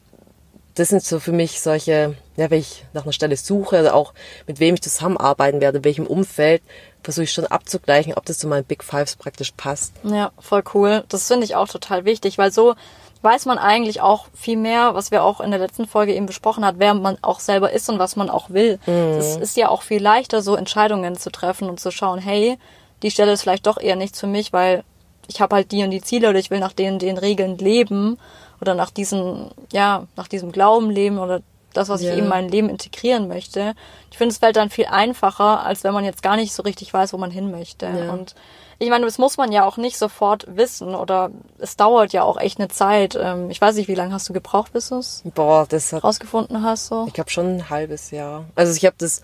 das 0.74 0.88
sind 0.88 1.04
so 1.04 1.20
für 1.20 1.32
mich 1.32 1.60
solche, 1.60 2.14
ja, 2.38 2.50
wenn 2.50 2.60
ich 2.60 2.84
nach 2.92 3.02
einer 3.02 3.12
Stelle 3.12 3.36
suche 3.36 3.80
oder 3.80 3.94
auch 3.94 4.14
mit 4.46 4.60
wem 4.60 4.74
ich 4.74 4.82
zusammenarbeiten 4.82 5.60
werde, 5.60 5.78
in 5.78 5.84
welchem 5.84 6.06
Umfeld, 6.06 6.62
versuche 7.02 7.24
ich 7.24 7.32
schon 7.32 7.46
abzugleichen, 7.46 8.14
ob 8.14 8.24
das 8.26 8.38
zu 8.38 8.46
meinen 8.46 8.64
Big 8.64 8.84
Fives 8.84 9.16
praktisch 9.16 9.52
passt. 9.56 9.92
Ja, 10.04 10.30
voll 10.38 10.62
cool. 10.72 11.04
Das 11.08 11.26
finde 11.26 11.44
ich 11.44 11.56
auch 11.56 11.66
total 11.66 12.04
wichtig, 12.04 12.38
weil 12.38 12.52
so 12.52 12.76
weiß 13.22 13.46
man 13.46 13.58
eigentlich 13.58 14.00
auch 14.00 14.26
viel 14.34 14.56
mehr, 14.56 14.94
was 14.94 15.10
wir 15.10 15.24
auch 15.24 15.40
in 15.40 15.50
der 15.50 15.58
letzten 15.58 15.88
Folge 15.88 16.14
eben 16.14 16.26
besprochen 16.26 16.64
hat, 16.64 16.76
wer 16.78 16.94
man 16.94 17.18
auch 17.22 17.40
selber 17.40 17.72
ist 17.72 17.88
und 17.88 17.98
was 17.98 18.14
man 18.14 18.30
auch 18.30 18.50
will. 18.50 18.78
Es 18.86 19.36
mhm. 19.36 19.42
ist 19.42 19.56
ja 19.56 19.68
auch 19.68 19.82
viel 19.82 20.00
leichter, 20.00 20.40
so 20.40 20.54
Entscheidungen 20.54 21.16
zu 21.16 21.30
treffen 21.30 21.68
und 21.68 21.80
zu 21.80 21.90
schauen, 21.90 22.20
hey, 22.20 22.56
die 23.02 23.10
Stelle 23.10 23.32
ist 23.32 23.42
vielleicht 23.42 23.66
doch 23.66 23.80
eher 23.80 23.96
nichts 23.96 24.20
für 24.20 24.28
mich, 24.28 24.52
weil 24.52 24.84
ich 25.26 25.40
habe 25.40 25.56
halt 25.56 25.72
die 25.72 25.82
und 25.82 25.90
die 25.90 26.02
Ziele 26.02 26.28
oder 26.28 26.38
ich 26.38 26.50
will 26.50 26.60
nach 26.60 26.72
den 26.72 27.00
den 27.00 27.18
Regeln 27.18 27.58
leben 27.58 28.16
oder 28.60 28.74
nach 28.74 28.90
diesen, 28.90 29.50
ja, 29.72 30.06
nach 30.14 30.28
diesem 30.28 30.52
Glauben 30.52 30.90
leben 30.90 31.18
oder 31.18 31.42
das, 31.78 31.88
was 31.88 32.02
Ja. 32.02 32.10
ich 32.10 32.16
eben 32.16 32.24
in 32.24 32.28
mein 32.28 32.48
Leben 32.48 32.68
integrieren 32.68 33.28
möchte. 33.28 33.74
Ich 34.10 34.18
finde, 34.18 34.32
es 34.32 34.38
fällt 34.38 34.56
dann 34.56 34.70
viel 34.70 34.86
einfacher, 34.86 35.64
als 35.64 35.84
wenn 35.84 35.94
man 35.94 36.04
jetzt 36.04 36.22
gar 36.22 36.36
nicht 36.36 36.52
so 36.52 36.62
richtig 36.62 36.92
weiß, 36.92 37.12
wo 37.12 37.18
man 37.18 37.30
hin 37.30 37.50
möchte. 37.50 37.86
Ja. 37.86 38.12
Und 38.12 38.34
ich 38.80 38.90
meine, 38.90 39.04
das 39.06 39.18
muss 39.18 39.36
man 39.38 39.50
ja 39.50 39.64
auch 39.64 39.76
nicht 39.76 39.98
sofort 39.98 40.44
wissen 40.48 40.94
oder 40.94 41.30
es 41.58 41.76
dauert 41.76 42.12
ja 42.12 42.22
auch 42.22 42.36
echt 42.38 42.58
eine 42.60 42.68
Zeit. 42.68 43.18
Ähm, 43.20 43.50
Ich 43.50 43.60
weiß 43.60 43.74
nicht, 43.74 43.88
wie 43.88 43.94
lange 43.96 44.12
hast 44.14 44.28
du 44.28 44.32
gebraucht, 44.32 44.72
bis 44.72 44.90
du 44.90 44.98
es 44.98 45.22
Boah, 45.34 45.66
das 45.68 45.92
hat, 45.92 46.04
rausgefunden 46.04 46.62
hast? 46.62 46.86
So? 46.86 47.04
ich 47.08 47.12
glaube 47.14 47.30
schon 47.30 47.56
ein 47.56 47.70
halbes 47.70 48.10
Jahr. 48.12 48.44
Also 48.54 48.72
ich 48.76 48.84
habe 48.86 48.94
das 48.98 49.22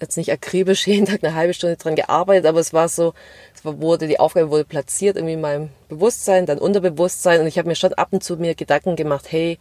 jetzt 0.00 0.16
nicht 0.16 0.32
akribisch 0.32 0.86
jeden 0.86 1.06
Tag 1.06 1.22
eine 1.22 1.34
halbe 1.34 1.54
Stunde 1.54 1.76
dran 1.76 1.96
gearbeitet, 1.96 2.46
aber 2.46 2.60
es 2.60 2.72
war 2.72 2.88
so, 2.88 3.14
es 3.54 3.64
wurde, 3.64 4.06
die 4.06 4.20
Aufgabe 4.20 4.50
wurde 4.50 4.64
platziert 4.64 5.16
irgendwie 5.16 5.34
in 5.34 5.40
meinem 5.40 5.70
Bewusstsein, 5.88 6.46
dann 6.46 6.58
Unterbewusstsein 6.58 7.40
und 7.40 7.46
ich 7.46 7.58
habe 7.58 7.68
mir 7.68 7.74
schon 7.74 7.94
ab 7.94 8.08
und 8.10 8.22
zu 8.22 8.36
mir 8.36 8.54
Gedanken 8.54 8.96
gemacht, 8.96 9.26
hey, 9.30 9.58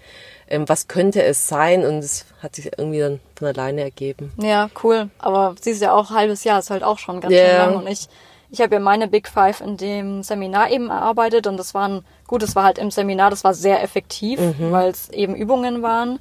ähm, 0.50 0.68
was 0.68 0.88
könnte 0.88 1.24
es 1.24 1.48
sein? 1.48 1.86
Und 1.86 2.00
es 2.00 2.26
hat 2.42 2.56
sich 2.56 2.72
irgendwie 2.78 3.00
dann 3.00 3.20
von 3.36 3.48
alleine 3.48 3.82
ergeben. 3.82 4.32
Ja, 4.42 4.70
cool. 4.84 5.10
Aber 5.20 5.56
siehst 5.60 5.82
ja 5.82 5.94
auch, 5.94 6.12
halbes 6.12 6.44
Jahr 6.44 6.60
ist 6.60 6.70
halt 6.70 6.84
auch 6.84 7.00
schon 7.00 7.22
ganz 7.22 7.34
schön 7.34 7.58
lang. 7.58 7.76
Und 7.78 7.88
ich, 7.88 8.08
ich 8.50 8.62
habe 8.62 8.76
ja 8.76 8.80
meine 8.80 9.08
Big 9.08 9.28
Five 9.28 9.62
in 9.62 9.78
dem 9.78 10.24
Seminar 10.24 10.70
eben 10.72 10.90
erarbeitet 10.90 11.48
und 11.48 11.58
das 11.58 11.74
waren, 11.74 12.06
gut, 12.28 12.44
es 12.44 12.56
war 12.56 12.64
halt 12.64 12.78
im 12.78 12.92
Seminar, 12.92 13.30
das 13.30 13.44
war 13.44 13.54
sehr 13.54 13.84
effektiv, 13.84 14.40
weil 14.60 14.90
es 14.90 15.10
eben 15.10 15.36
Übungen 15.36 15.82
waren. 15.82 16.20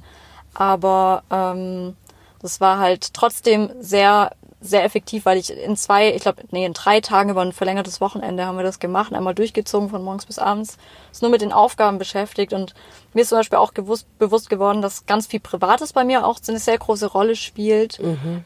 Aber 0.53 1.23
ähm, 1.31 1.95
das 2.41 2.61
war 2.61 2.79
halt 2.79 3.13
trotzdem 3.13 3.69
sehr, 3.79 4.31
sehr 4.59 4.83
effektiv, 4.83 5.25
weil 5.25 5.37
ich 5.37 5.55
in 5.55 5.77
zwei, 5.77 6.13
ich 6.13 6.23
glaube, 6.23 6.41
nee, 6.49 6.65
in 6.65 6.73
drei 6.73 6.99
Tagen 6.99 7.29
über 7.29 7.41
ein 7.41 7.53
verlängertes 7.53 8.01
Wochenende 8.01 8.45
haben 8.45 8.57
wir 8.57 8.63
das 8.63 8.79
gemacht, 8.79 9.13
einmal 9.13 9.35
durchgezogen 9.35 9.89
von 9.89 10.03
morgens 10.03 10.25
bis 10.25 10.39
abends, 10.39 10.77
ist 11.11 11.21
nur 11.21 11.29
mit 11.29 11.41
den 11.41 11.53
Aufgaben 11.53 11.99
beschäftigt 11.99 12.53
und 12.53 12.73
mir 13.13 13.21
ist 13.21 13.29
zum 13.29 13.37
Beispiel 13.37 13.59
auch 13.59 13.75
gewusst, 13.75 14.07
bewusst 14.17 14.49
geworden, 14.49 14.81
dass 14.81 15.05
ganz 15.05 15.27
viel 15.27 15.39
Privates 15.39 15.93
bei 15.93 16.03
mir 16.03 16.25
auch 16.25 16.39
eine 16.47 16.59
sehr 16.59 16.77
große 16.77 17.05
Rolle 17.05 17.35
spielt, 17.35 17.99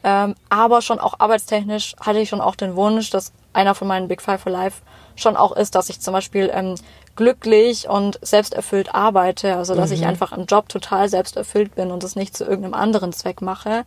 ähm, 0.03 0.35
aber 0.49 0.81
schon 0.81 0.99
auch 0.99 1.19
arbeitstechnisch 1.19 1.95
hatte 1.99 2.19
ich 2.19 2.29
schon 2.29 2.41
auch 2.41 2.55
den 2.55 2.75
Wunsch, 2.75 3.09
dass 3.09 3.31
einer 3.53 3.73
von 3.75 3.87
meinen 3.87 4.07
Big 4.07 4.21
Five 4.21 4.41
for 4.41 4.51
Life 4.51 4.81
schon 5.15 5.37
auch 5.37 5.55
ist, 5.55 5.75
dass 5.75 5.89
ich 5.89 6.01
zum 6.01 6.13
Beispiel 6.13 6.49
ähm, 6.53 6.75
glücklich 7.15 7.87
und 7.87 8.19
selbsterfüllt 8.21 8.93
arbeite, 8.93 9.55
also 9.55 9.75
dass 9.75 9.91
ich 9.91 10.05
einfach 10.05 10.31
im 10.31 10.45
Job 10.45 10.69
total 10.69 11.09
selbsterfüllt 11.09 11.75
bin 11.75 11.91
und 11.91 12.03
das 12.03 12.15
nicht 12.15 12.35
zu 12.35 12.45
irgendeinem 12.45 12.73
anderen 12.73 13.13
Zweck 13.13 13.41
mache. 13.41 13.85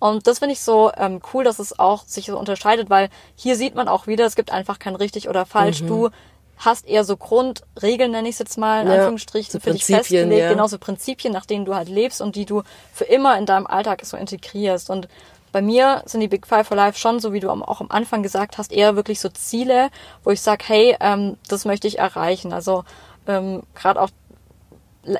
Und 0.00 0.26
das 0.26 0.40
finde 0.40 0.54
ich 0.54 0.60
so 0.60 0.90
ähm, 0.96 1.20
cool, 1.32 1.44
dass 1.44 1.58
es 1.60 1.78
auch 1.78 2.04
sich 2.04 2.26
so 2.26 2.38
unterscheidet, 2.38 2.90
weil 2.90 3.10
hier 3.36 3.54
sieht 3.54 3.74
man 3.74 3.86
auch 3.86 4.06
wieder, 4.06 4.26
es 4.26 4.34
gibt 4.34 4.50
einfach 4.50 4.78
kein 4.78 4.96
richtig 4.96 5.28
oder 5.28 5.46
falsch. 5.46 5.82
Du 5.84 6.10
hast 6.56 6.86
eher 6.86 7.04
so 7.04 7.16
Grundregeln, 7.16 8.10
nenne 8.10 8.28
ich 8.28 8.34
es 8.34 8.38
jetzt 8.38 8.58
mal, 8.58 8.82
in 8.82 8.88
Ja, 8.88 8.94
Anführungsstrichen, 8.94 9.52
so 9.52 9.60
für 9.60 9.72
dich 9.72 9.84
festgelegt, 9.84 10.40
ja. 10.40 10.50
genau 10.50 10.66
so 10.66 10.78
Prinzipien, 10.78 11.32
nach 11.32 11.46
denen 11.46 11.64
du 11.64 11.74
halt 11.74 11.88
lebst 11.88 12.20
und 12.20 12.34
die 12.34 12.44
du 12.46 12.62
für 12.92 13.04
immer 13.04 13.38
in 13.38 13.46
deinem 13.46 13.66
Alltag 13.66 14.04
so 14.04 14.16
integrierst. 14.16 14.90
Und 14.90 15.08
bei 15.52 15.62
mir 15.62 16.02
sind 16.06 16.20
die 16.20 16.28
Big 16.28 16.46
Five 16.46 16.66
for 16.68 16.76
Life 16.76 16.98
schon, 16.98 17.18
so 17.20 17.32
wie 17.32 17.40
du 17.40 17.50
auch 17.50 17.80
am 17.80 17.90
Anfang 17.90 18.22
gesagt 18.22 18.58
hast, 18.58 18.72
eher 18.72 18.94
wirklich 18.96 19.20
so 19.20 19.28
Ziele, 19.28 19.90
wo 20.22 20.30
ich 20.30 20.40
sage, 20.40 20.64
hey, 20.66 20.96
ähm, 21.00 21.36
das 21.48 21.64
möchte 21.64 21.88
ich 21.88 21.98
erreichen. 21.98 22.52
Also 22.52 22.84
ähm, 23.26 23.62
gerade 23.74 24.00
auch 24.00 24.10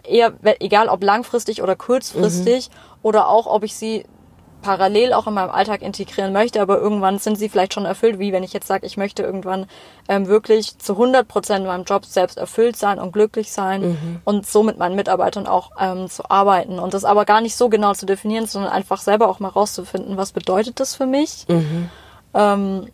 eher, 0.05 0.35
egal 0.61 0.89
ob 0.89 1.03
langfristig 1.03 1.63
oder 1.63 1.75
kurzfristig 1.75 2.71
oder 3.03 3.29
auch, 3.29 3.47
ob 3.47 3.63
ich 3.65 3.75
sie 3.77 4.05
parallel 4.61 5.13
auch 5.13 5.27
in 5.27 5.35
meinem 5.35 5.51
Alltag 5.51 5.83
integrieren 5.83 6.33
möchte, 6.33 6.61
aber 6.61 6.79
irgendwann 6.79 7.19
sind 7.19 7.39
sie 7.39 7.49
vielleicht 7.49 7.75
schon 7.75 7.85
erfüllt, 7.85 8.19
wie 8.19 8.33
wenn 8.33 8.43
ich 8.43 8.53
jetzt 8.53 8.67
sage, 8.67 8.87
ich 8.87 8.97
möchte 8.97 9.23
irgendwann 9.23 9.67
ähm, 10.09 10.27
wirklich 10.27 10.79
zu 10.79 10.93
100 10.93 11.27
Prozent 11.27 11.61
in 11.61 11.67
meinem 11.67 11.85
Job 11.85 12.05
selbst 12.05 12.39
erfüllt 12.39 12.77
sein 12.77 12.99
und 12.99 13.13
glücklich 13.13 13.53
sein 13.53 13.83
und 14.25 14.47
so 14.47 14.63
mit 14.63 14.79
meinen 14.79 14.97
Mitarbeitern 14.97 15.47
auch 15.47 15.71
ähm, 15.81 16.09
zu 16.09 16.31
arbeiten. 16.31 16.79
Und 16.79 16.95
das 16.95 17.05
aber 17.05 17.25
gar 17.25 17.41
nicht 17.41 17.57
so 17.57 17.69
genau 17.69 17.95
zu 17.95 18.07
definieren, 18.07 18.47
sondern 18.47 18.73
einfach 18.73 19.01
selber 19.01 19.29
auch 19.29 19.41
mal 19.41 19.49
rauszufinden, 19.49 20.17
was 20.17 20.33
bedeutet 20.33 20.81
das 20.81 20.95
für 20.95 21.07
mich, 21.07 21.47
ähm, 22.35 22.87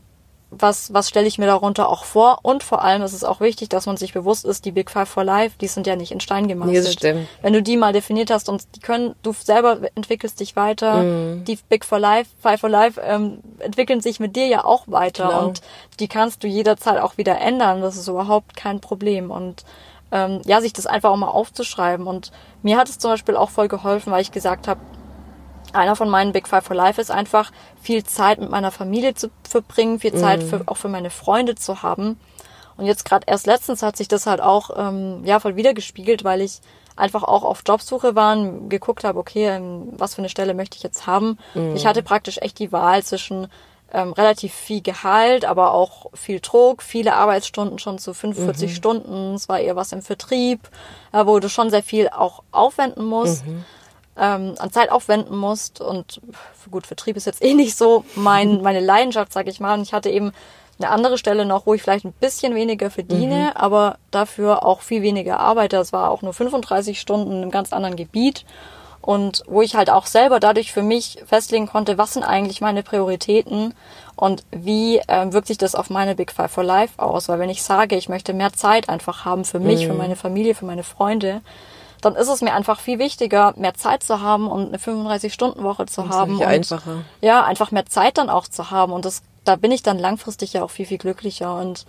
was, 0.51 0.95
was 0.95 1.09
stelle 1.09 1.27
ich 1.27 1.39
mir 1.39 1.47
darunter 1.47 1.89
auch 1.89 2.05
vor 2.05 2.39
und 2.43 2.63
vor 2.63 2.83
allem 2.83 3.03
ist 3.03 3.13
es 3.13 3.25
auch 3.25 3.41
wichtig, 3.41 3.69
dass 3.69 3.87
man 3.87 3.97
sich 3.97 4.13
bewusst 4.13 4.45
ist, 4.45 4.65
die 4.65 4.71
Big 4.73 4.91
Five 4.91 5.09
for 5.09 5.25
Life, 5.25 5.57
die 5.61 5.67
sind 5.67 5.87
ja 5.87 5.97
nicht 5.97 6.13
in 6.13 6.21
Stein 6.21 6.47
gemeißelt. 6.47 6.73
Nee, 6.77 6.83
das 6.83 6.93
stimmt. 6.93 7.29
Wenn 7.43 7.53
du 7.53 7.63
die 7.63 7.77
mal 7.77 7.93
definiert 7.93 8.31
hast 8.31 8.49
und 8.49 8.65
die 8.77 8.81
können, 8.81 9.15
du 9.23 9.33
selber 9.33 9.79
entwickelst 9.97 10.39
dich 10.41 10.55
weiter, 10.55 11.03
Mhm. 11.03 11.45
die 11.45 11.59
Big 11.69 11.85
for 11.85 11.99
Life, 11.99 12.31
Five 12.41 12.61
for 12.61 12.71
Life 12.71 13.01
ähm, 13.05 13.41
entwickeln 13.59 14.01
sich 14.01 14.21
mit 14.21 14.37
dir 14.37 14.47
ja 14.47 14.65
auch 14.65 14.85
weiter 14.87 15.27
Genau. 15.29 15.47
und 15.49 15.63
die 15.99 16.09
kannst 16.09 16.45
du 16.45 16.47
jederzeit 16.47 17.01
auch 17.01 17.17
wieder 17.19 17.41
ändern. 17.41 17.81
Das 17.83 17.97
ist 17.97 18.07
überhaupt 18.09 18.57
kein 18.57 18.81
Problem 18.81 19.31
und 19.33 19.65
ähm, 20.13 20.41
ja, 20.45 20.61
sich 20.61 20.73
das 20.73 20.87
einfach 20.87 21.11
auch 21.11 21.17
mal 21.17 21.27
aufzuschreiben 21.29 22.07
und 22.07 22.31
mir 22.63 22.77
hat 22.79 22.89
es 22.89 22.99
zum 22.99 23.11
Beispiel 23.11 23.37
auch 23.37 23.51
voll 23.51 23.67
geholfen, 23.67 24.13
weil 24.13 24.23
ich 24.23 24.31
gesagt 24.31 24.69
habe, 24.69 24.81
einer 25.75 25.97
von 25.97 26.09
meinen 26.09 26.33
Big 26.33 26.49
Five 26.49 26.65
for 26.65 26.77
Life 26.77 27.01
ist 27.01 27.11
einfach 27.11 27.53
viel 27.81 28.05
Zeit 28.05 28.39
mit 28.41 28.51
meiner 28.51 28.71
Familie 28.71 29.15
zu 29.15 29.31
verbringen, 29.49 30.01
viel 30.01 30.15
Zeit 30.15 30.43
für, 30.43 30.63
auch 30.67 30.77
für 30.77 30.89
meine 30.89 31.11
Freunde 31.11 31.55
zu 31.55 31.83
haben. 31.83 32.19
Und 32.77 32.87
jetzt 32.87 33.05
gerade 33.05 33.25
erst 33.27 33.47
letztens 33.47 33.83
hat 33.83 33.97
sich 33.97 34.09
das 34.09 34.27
halt 34.27 34.41
auch 34.41 34.71
ähm, 34.77 35.25
ja 35.25 35.41
voll 35.41 35.57
wiedergespiegelt, 35.57 36.25
weil 36.25 36.41
ich 36.41 36.61
einfach 36.95 37.23
auch 37.23 37.43
auf 37.43 37.63
Jobsuche 37.67 38.15
war 38.15 38.37
und 38.37 38.69
geguckt 38.69 39.05
habe, 39.05 39.19
okay, 39.19 39.49
ähm, 39.49 39.89
was 39.93 40.15
für 40.15 40.21
eine 40.21 40.29
Stelle 40.29 40.55
möchte 40.55 40.77
ich 40.77 40.83
jetzt 40.83 41.07
haben. 41.07 41.39
Ich 41.75 41.87
hatte 41.87 42.03
praktisch 42.03 42.39
echt 42.39 42.59
die 42.59 42.73
Wahl 42.73 43.03
zwischen 43.03 43.49
ähm, 43.93 44.13
relativ 44.13 44.53
viel 44.53 44.83
Gehalt, 44.83 45.45
aber 45.45 45.73
auch 45.73 46.07
viel 46.13 46.41
Druck, 46.41 46.83
viele 46.83 47.15
Arbeitsstunden 47.15 47.79
schon 47.79 47.99
zu 47.99 48.15
45 48.15 48.71
Stunden. 48.75 49.35
Es 49.35 49.49
war 49.49 49.61
eher 49.61 49.77
was 49.77 49.93
im 49.93 50.03
Vertrieb, 50.03 50.69
äh, 51.13 51.25
wo 51.25 51.39
du 51.39 51.49
schon 51.49 51.71
sehr 51.71 51.83
viel 51.83 52.09
auch 52.09 52.43
aufwenden 52.51 53.05
musst 53.05 53.45
ähm, 54.19 54.55
an 54.59 54.73
Zeit 54.73 54.91
aufwenden 54.91 55.37
musst. 55.37 55.81
Und 55.81 56.21
gut, 56.71 56.87
Vertrieb 56.87 57.17
ist 57.17 57.27
jetzt 57.27 57.43
eh 57.43 57.55
nicht 57.55 57.77
so 57.77 58.05
mein, 58.15 58.63
meine 58.63 58.81
Leidenschaft, 58.81 59.33
sag 59.33 59.47
ich 59.47 59.61
mal. 59.61 59.75
Und 59.75 59.83
ich 59.83 59.93
hatte 59.93 60.11
eben 60.11 60.33
eine 60.79 60.91
andere 60.91 61.17
Stelle 61.17 61.47
noch, 61.47 61.67
wo 61.67 61.75
ich 61.75 61.83
vielleicht 61.83 62.05
ein 62.05 62.13
bisschen 62.13 62.55
weniger 62.55 62.91
verdiene, 62.91 63.53
aber 63.57 63.97
dafür 64.11 64.67
auch 64.67 64.83
viel 64.83 65.03
weniger 65.03 65.41
arbeite. 65.41 65.77
Das 65.77 65.93
war 65.93 66.11
auch 66.11 66.23
nur 66.23 66.35
35 66.35 67.01
Stunden 67.01 67.33
in 67.33 67.43
einem 67.43 67.51
ganz 67.51 67.73
anderen 67.73 67.97
Gebiet. 67.97 68.45
Und 69.01 69.45
wo 69.47 69.63
ich 69.63 69.77
halt 69.77 69.89
auch 69.89 70.05
selber 70.07 70.41
dadurch 70.41 70.73
für 70.73 70.83
mich 70.83 71.23
festlegen 71.27 71.69
konnte, 71.69 71.97
was 71.97 72.15
sind 72.15 72.25
eigentlich 72.25 72.61
meine 72.61 72.83
Prioritäten 72.83 73.73
und 74.17 74.45
wie 74.51 75.01
ähm, 75.07 75.33
wirkt 75.33 75.47
sich 75.47 75.59
das 75.59 75.77
auf 75.77 75.91
meine 75.91 76.17
Big 76.17 76.33
Five 76.33 76.51
for 76.51 76.65
Life 76.65 76.95
aus. 76.99 77.29
Weil 77.29 77.39
wenn 77.39 77.49
ich 77.49 77.63
sage, 77.63 77.95
ich 77.95 78.09
möchte 78.09 78.35
mehr 78.35 78.53
Zeit 78.53 78.89
einfach 78.89 79.25
haben 79.25 79.45
für 79.45 79.61
mich, 79.61 79.87
für 79.87 79.95
meine 79.95 80.17
Familie, 80.17 80.57
für 80.57 80.65
meine 80.65 80.83
Freunde, 80.83 81.41
dann 82.07 82.17
ist 82.17 82.29
es 82.29 82.41
mir 82.41 82.55
einfach 82.55 82.81
viel 82.81 82.99
wichtiger, 82.99 83.53
mehr 83.57 83.75
Zeit 83.75 84.03
zu 84.03 84.21
haben 84.21 84.49
und 84.49 84.69
eine 84.69 84.79
35-Stunden-Woche 84.79 85.87
zu 85.87 86.09
haben. 86.09 86.37
viel 86.37 86.47
und 86.47 86.53
einfacher. 86.53 87.03
Ja, 87.21 87.45
einfach 87.45 87.71
mehr 87.73 87.87
Zeit 87.87 88.17
dann 88.19 88.31
auch 88.31 88.47
zu 88.49 88.71
haben. 88.71 88.93
Und 88.93 89.05
das, 89.05 89.23
da 89.45 89.57
bin 89.57 89.73
ich 89.73 89.83
dann 89.83 89.99
langfristig 89.99 90.53
ja 90.53 90.63
auch 90.63 90.71
viel, 90.71 90.87
viel 90.87 90.99
glücklicher. 90.99 91.59
Und 91.59 91.85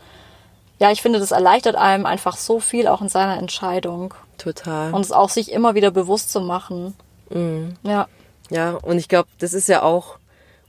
ja, 0.79 0.91
ich 0.91 1.01
finde, 1.01 1.19
das 1.19 1.31
erleichtert 1.31 1.75
einem 1.75 2.05
einfach 2.05 2.35
so 2.37 2.59
viel 2.59 2.87
auch 2.87 3.01
in 3.01 3.09
seiner 3.09 3.37
Entscheidung. 3.37 4.13
Total. 4.37 4.93
Und 4.93 5.01
es 5.01 5.11
auch 5.11 5.29
sich 5.29 5.51
immer 5.51 5.75
wieder 5.75 5.91
bewusst 5.91 6.31
zu 6.31 6.41
machen. 6.41 6.95
Mhm. 7.29 7.75
Ja. 7.83 8.07
Ja, 8.49 8.71
und 8.81 8.97
ich 8.97 9.09
glaube, 9.09 9.29
das 9.39 9.53
ist 9.53 9.67
ja 9.67 9.83
auch 9.83 10.17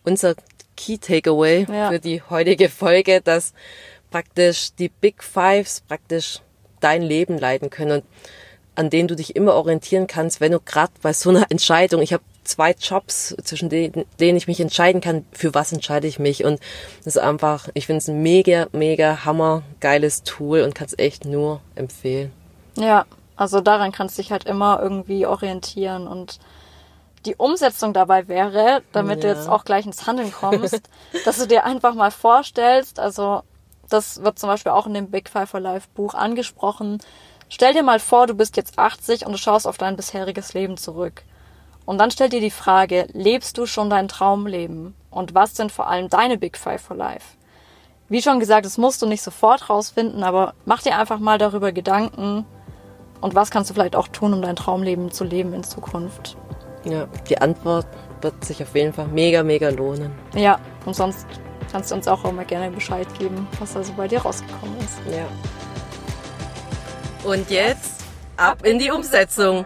unser 0.05 0.35
Key 0.77 0.99
Takeaway 0.99 1.67
Ja. 1.73 1.89
für 1.91 2.01
die 2.01 2.23
heutige 2.29 2.69
Folge, 2.69 3.21
dass 3.21 3.53
praktisch 4.11 4.71
die 4.79 4.89
Big 4.89 5.23
Fives 5.23 5.81
praktisch 5.83 6.41
dein 6.81 7.03
Leben 7.03 7.39
leiten 7.39 7.71
können 7.71 8.01
und 8.01 8.05
an 8.79 8.91
denen 8.91 9.09
du 9.09 9.17
dich 9.17 9.35
immer 9.37 9.55
orientieren 9.55 10.07
kannst, 10.07 10.41
wenn 10.41 10.53
du 10.53 10.61
gerade 10.61 10.93
bei 11.03 11.13
so 11.13 11.31
einer 11.31 11.47
Entscheidung, 11.51 12.01
ich 12.01 12.13
habe 12.13 12.23
zwei 12.45 12.73
Jobs, 12.73 13.37
zwischen 13.45 13.69
denen, 13.69 14.05
denen 14.21 14.39
ich 14.39 14.47
mich 14.47 14.61
entscheiden 14.61 15.01
kann, 15.01 15.27
für 15.33 15.53
was 15.53 15.73
entscheide 15.73 16.07
ich 16.07 16.19
mich 16.19 16.45
und 16.45 16.61
das 17.05 17.17
ist 17.17 17.23
einfach, 17.23 17.69
ich 17.75 17.87
finde 17.87 17.99
es 17.99 18.09
ein 18.09 18.23
mega, 18.23 18.69
mega 18.73 19.25
hammergeiles 19.25 20.23
Tool 20.23 20.63
und 20.63 20.75
kann 20.75 20.87
es 20.87 20.99
echt 20.99 21.25
nur 21.25 21.61
empfehlen. 21.75 22.33
Ja, 22.77 23.05
also 23.37 23.61
daran 23.61 23.93
kannst 23.93 24.17
du 24.17 24.23
dich 24.23 24.33
halt 24.33 24.45
immer 24.45 24.81
irgendwie 24.81 25.27
orientieren 25.27 26.07
und 26.09 26.39
die 27.27 27.35
Umsetzung 27.35 27.93
dabei 27.93 28.29
wäre, 28.29 28.83
damit 28.93 29.25
du 29.25 29.27
Ja. 29.27 29.35
jetzt 29.35 29.49
auch 29.49 29.65
gleich 29.65 29.85
ins 29.85 30.07
Handeln 30.07 30.33
kommst, 30.33 30.81
dass 31.25 31.39
du 31.39 31.47
dir 31.47 31.65
einfach 31.65 31.95
mal 31.95 32.13
vorstellst, 32.13 33.01
also 33.01 33.43
das 33.91 34.23
wird 34.23 34.39
zum 34.39 34.49
Beispiel 34.49 34.73
auch 34.73 34.87
in 34.87 34.95
dem 34.95 35.11
Big 35.11 35.29
Five 35.29 35.51
for 35.51 35.61
Life 35.61 35.89
Buch 35.95 36.15
angesprochen. 36.15 36.99
Stell 37.51 37.73
dir 37.73 37.83
mal 37.83 37.99
vor, 37.99 38.27
du 38.27 38.35
bist 38.35 38.57
jetzt 38.57 38.79
80 38.79 39.25
und 39.25 39.33
du 39.33 39.39
schaust 39.39 39.67
auf 39.67 39.79
dein 39.79 39.97
bisheriges 39.97 40.53
Leben 40.53 40.77
zurück. 40.77 41.23
Und 41.87 41.97
dann 41.99 42.11
stell 42.11 42.29
dir 42.29 42.41
die 42.41 42.51
Frage, 42.51 43.07
lebst 43.13 43.57
du 43.57 43.65
schon 43.65 43.89
dein 43.89 44.09
Traumleben? 44.09 44.95
Und 45.11 45.35
was 45.35 45.57
sind 45.57 45.73
vor 45.73 45.89
allem 45.89 46.11
deine 46.11 46.37
Big 46.37 46.59
Five 46.59 46.83
for 46.83 46.97
Life? 46.97 47.39
Wie 48.11 48.21
schon 48.21 48.41
gesagt, 48.41 48.67
das 48.67 48.77
musst 48.77 49.01
du 49.01 49.07
nicht 49.07 49.23
sofort 49.23 49.71
rausfinden, 49.71 50.23
aber 50.23 50.55
mach 50.67 50.83
dir 50.83 50.99
einfach 50.99 51.19
mal 51.19 51.39
darüber 51.39 51.73
Gedanken. 51.73 52.45
Und 53.23 53.35
was 53.35 53.51
kannst 53.51 53.71
du 53.71 53.75
vielleicht 53.75 53.97
auch 53.97 54.09
tun, 54.09 54.35
um 54.35 54.43
dein 54.43 54.57
Traumleben 54.57 55.11
zu 55.11 55.25
leben 55.25 55.55
in 55.55 55.65
Zukunft? 55.65 56.37
Ja, 56.85 57.07
die 57.29 57.39
Antwort 57.39 57.87
wird 58.21 58.45
sich 58.45 58.63
auf 58.63 58.75
jeden 58.75 58.93
Fall 58.93 59.09
mega, 59.09 59.43
mega 59.43 59.71
lohnen. 59.71 60.13
Ja, 60.35 60.61
und 60.85 60.95
sonst 60.95 61.27
kannst 61.73 61.91
du 61.91 61.95
uns 61.95 62.09
auch 62.09 62.25
immer 62.25 62.45
gerne 62.45 62.71
Bescheid 62.71 63.07
geben, 63.19 63.49
was 63.59 63.73
da 63.73 63.83
so 63.83 63.93
bei 63.95 64.09
dir 64.09 64.21
rausgekommen 64.21 64.79
ist. 64.81 64.99
Ja. 65.11 65.27
Und 67.25 67.51
jetzt 67.51 68.05
ab 68.37 68.65
in 68.65 68.79
die 68.79 68.91
Umsetzung. 68.91 69.65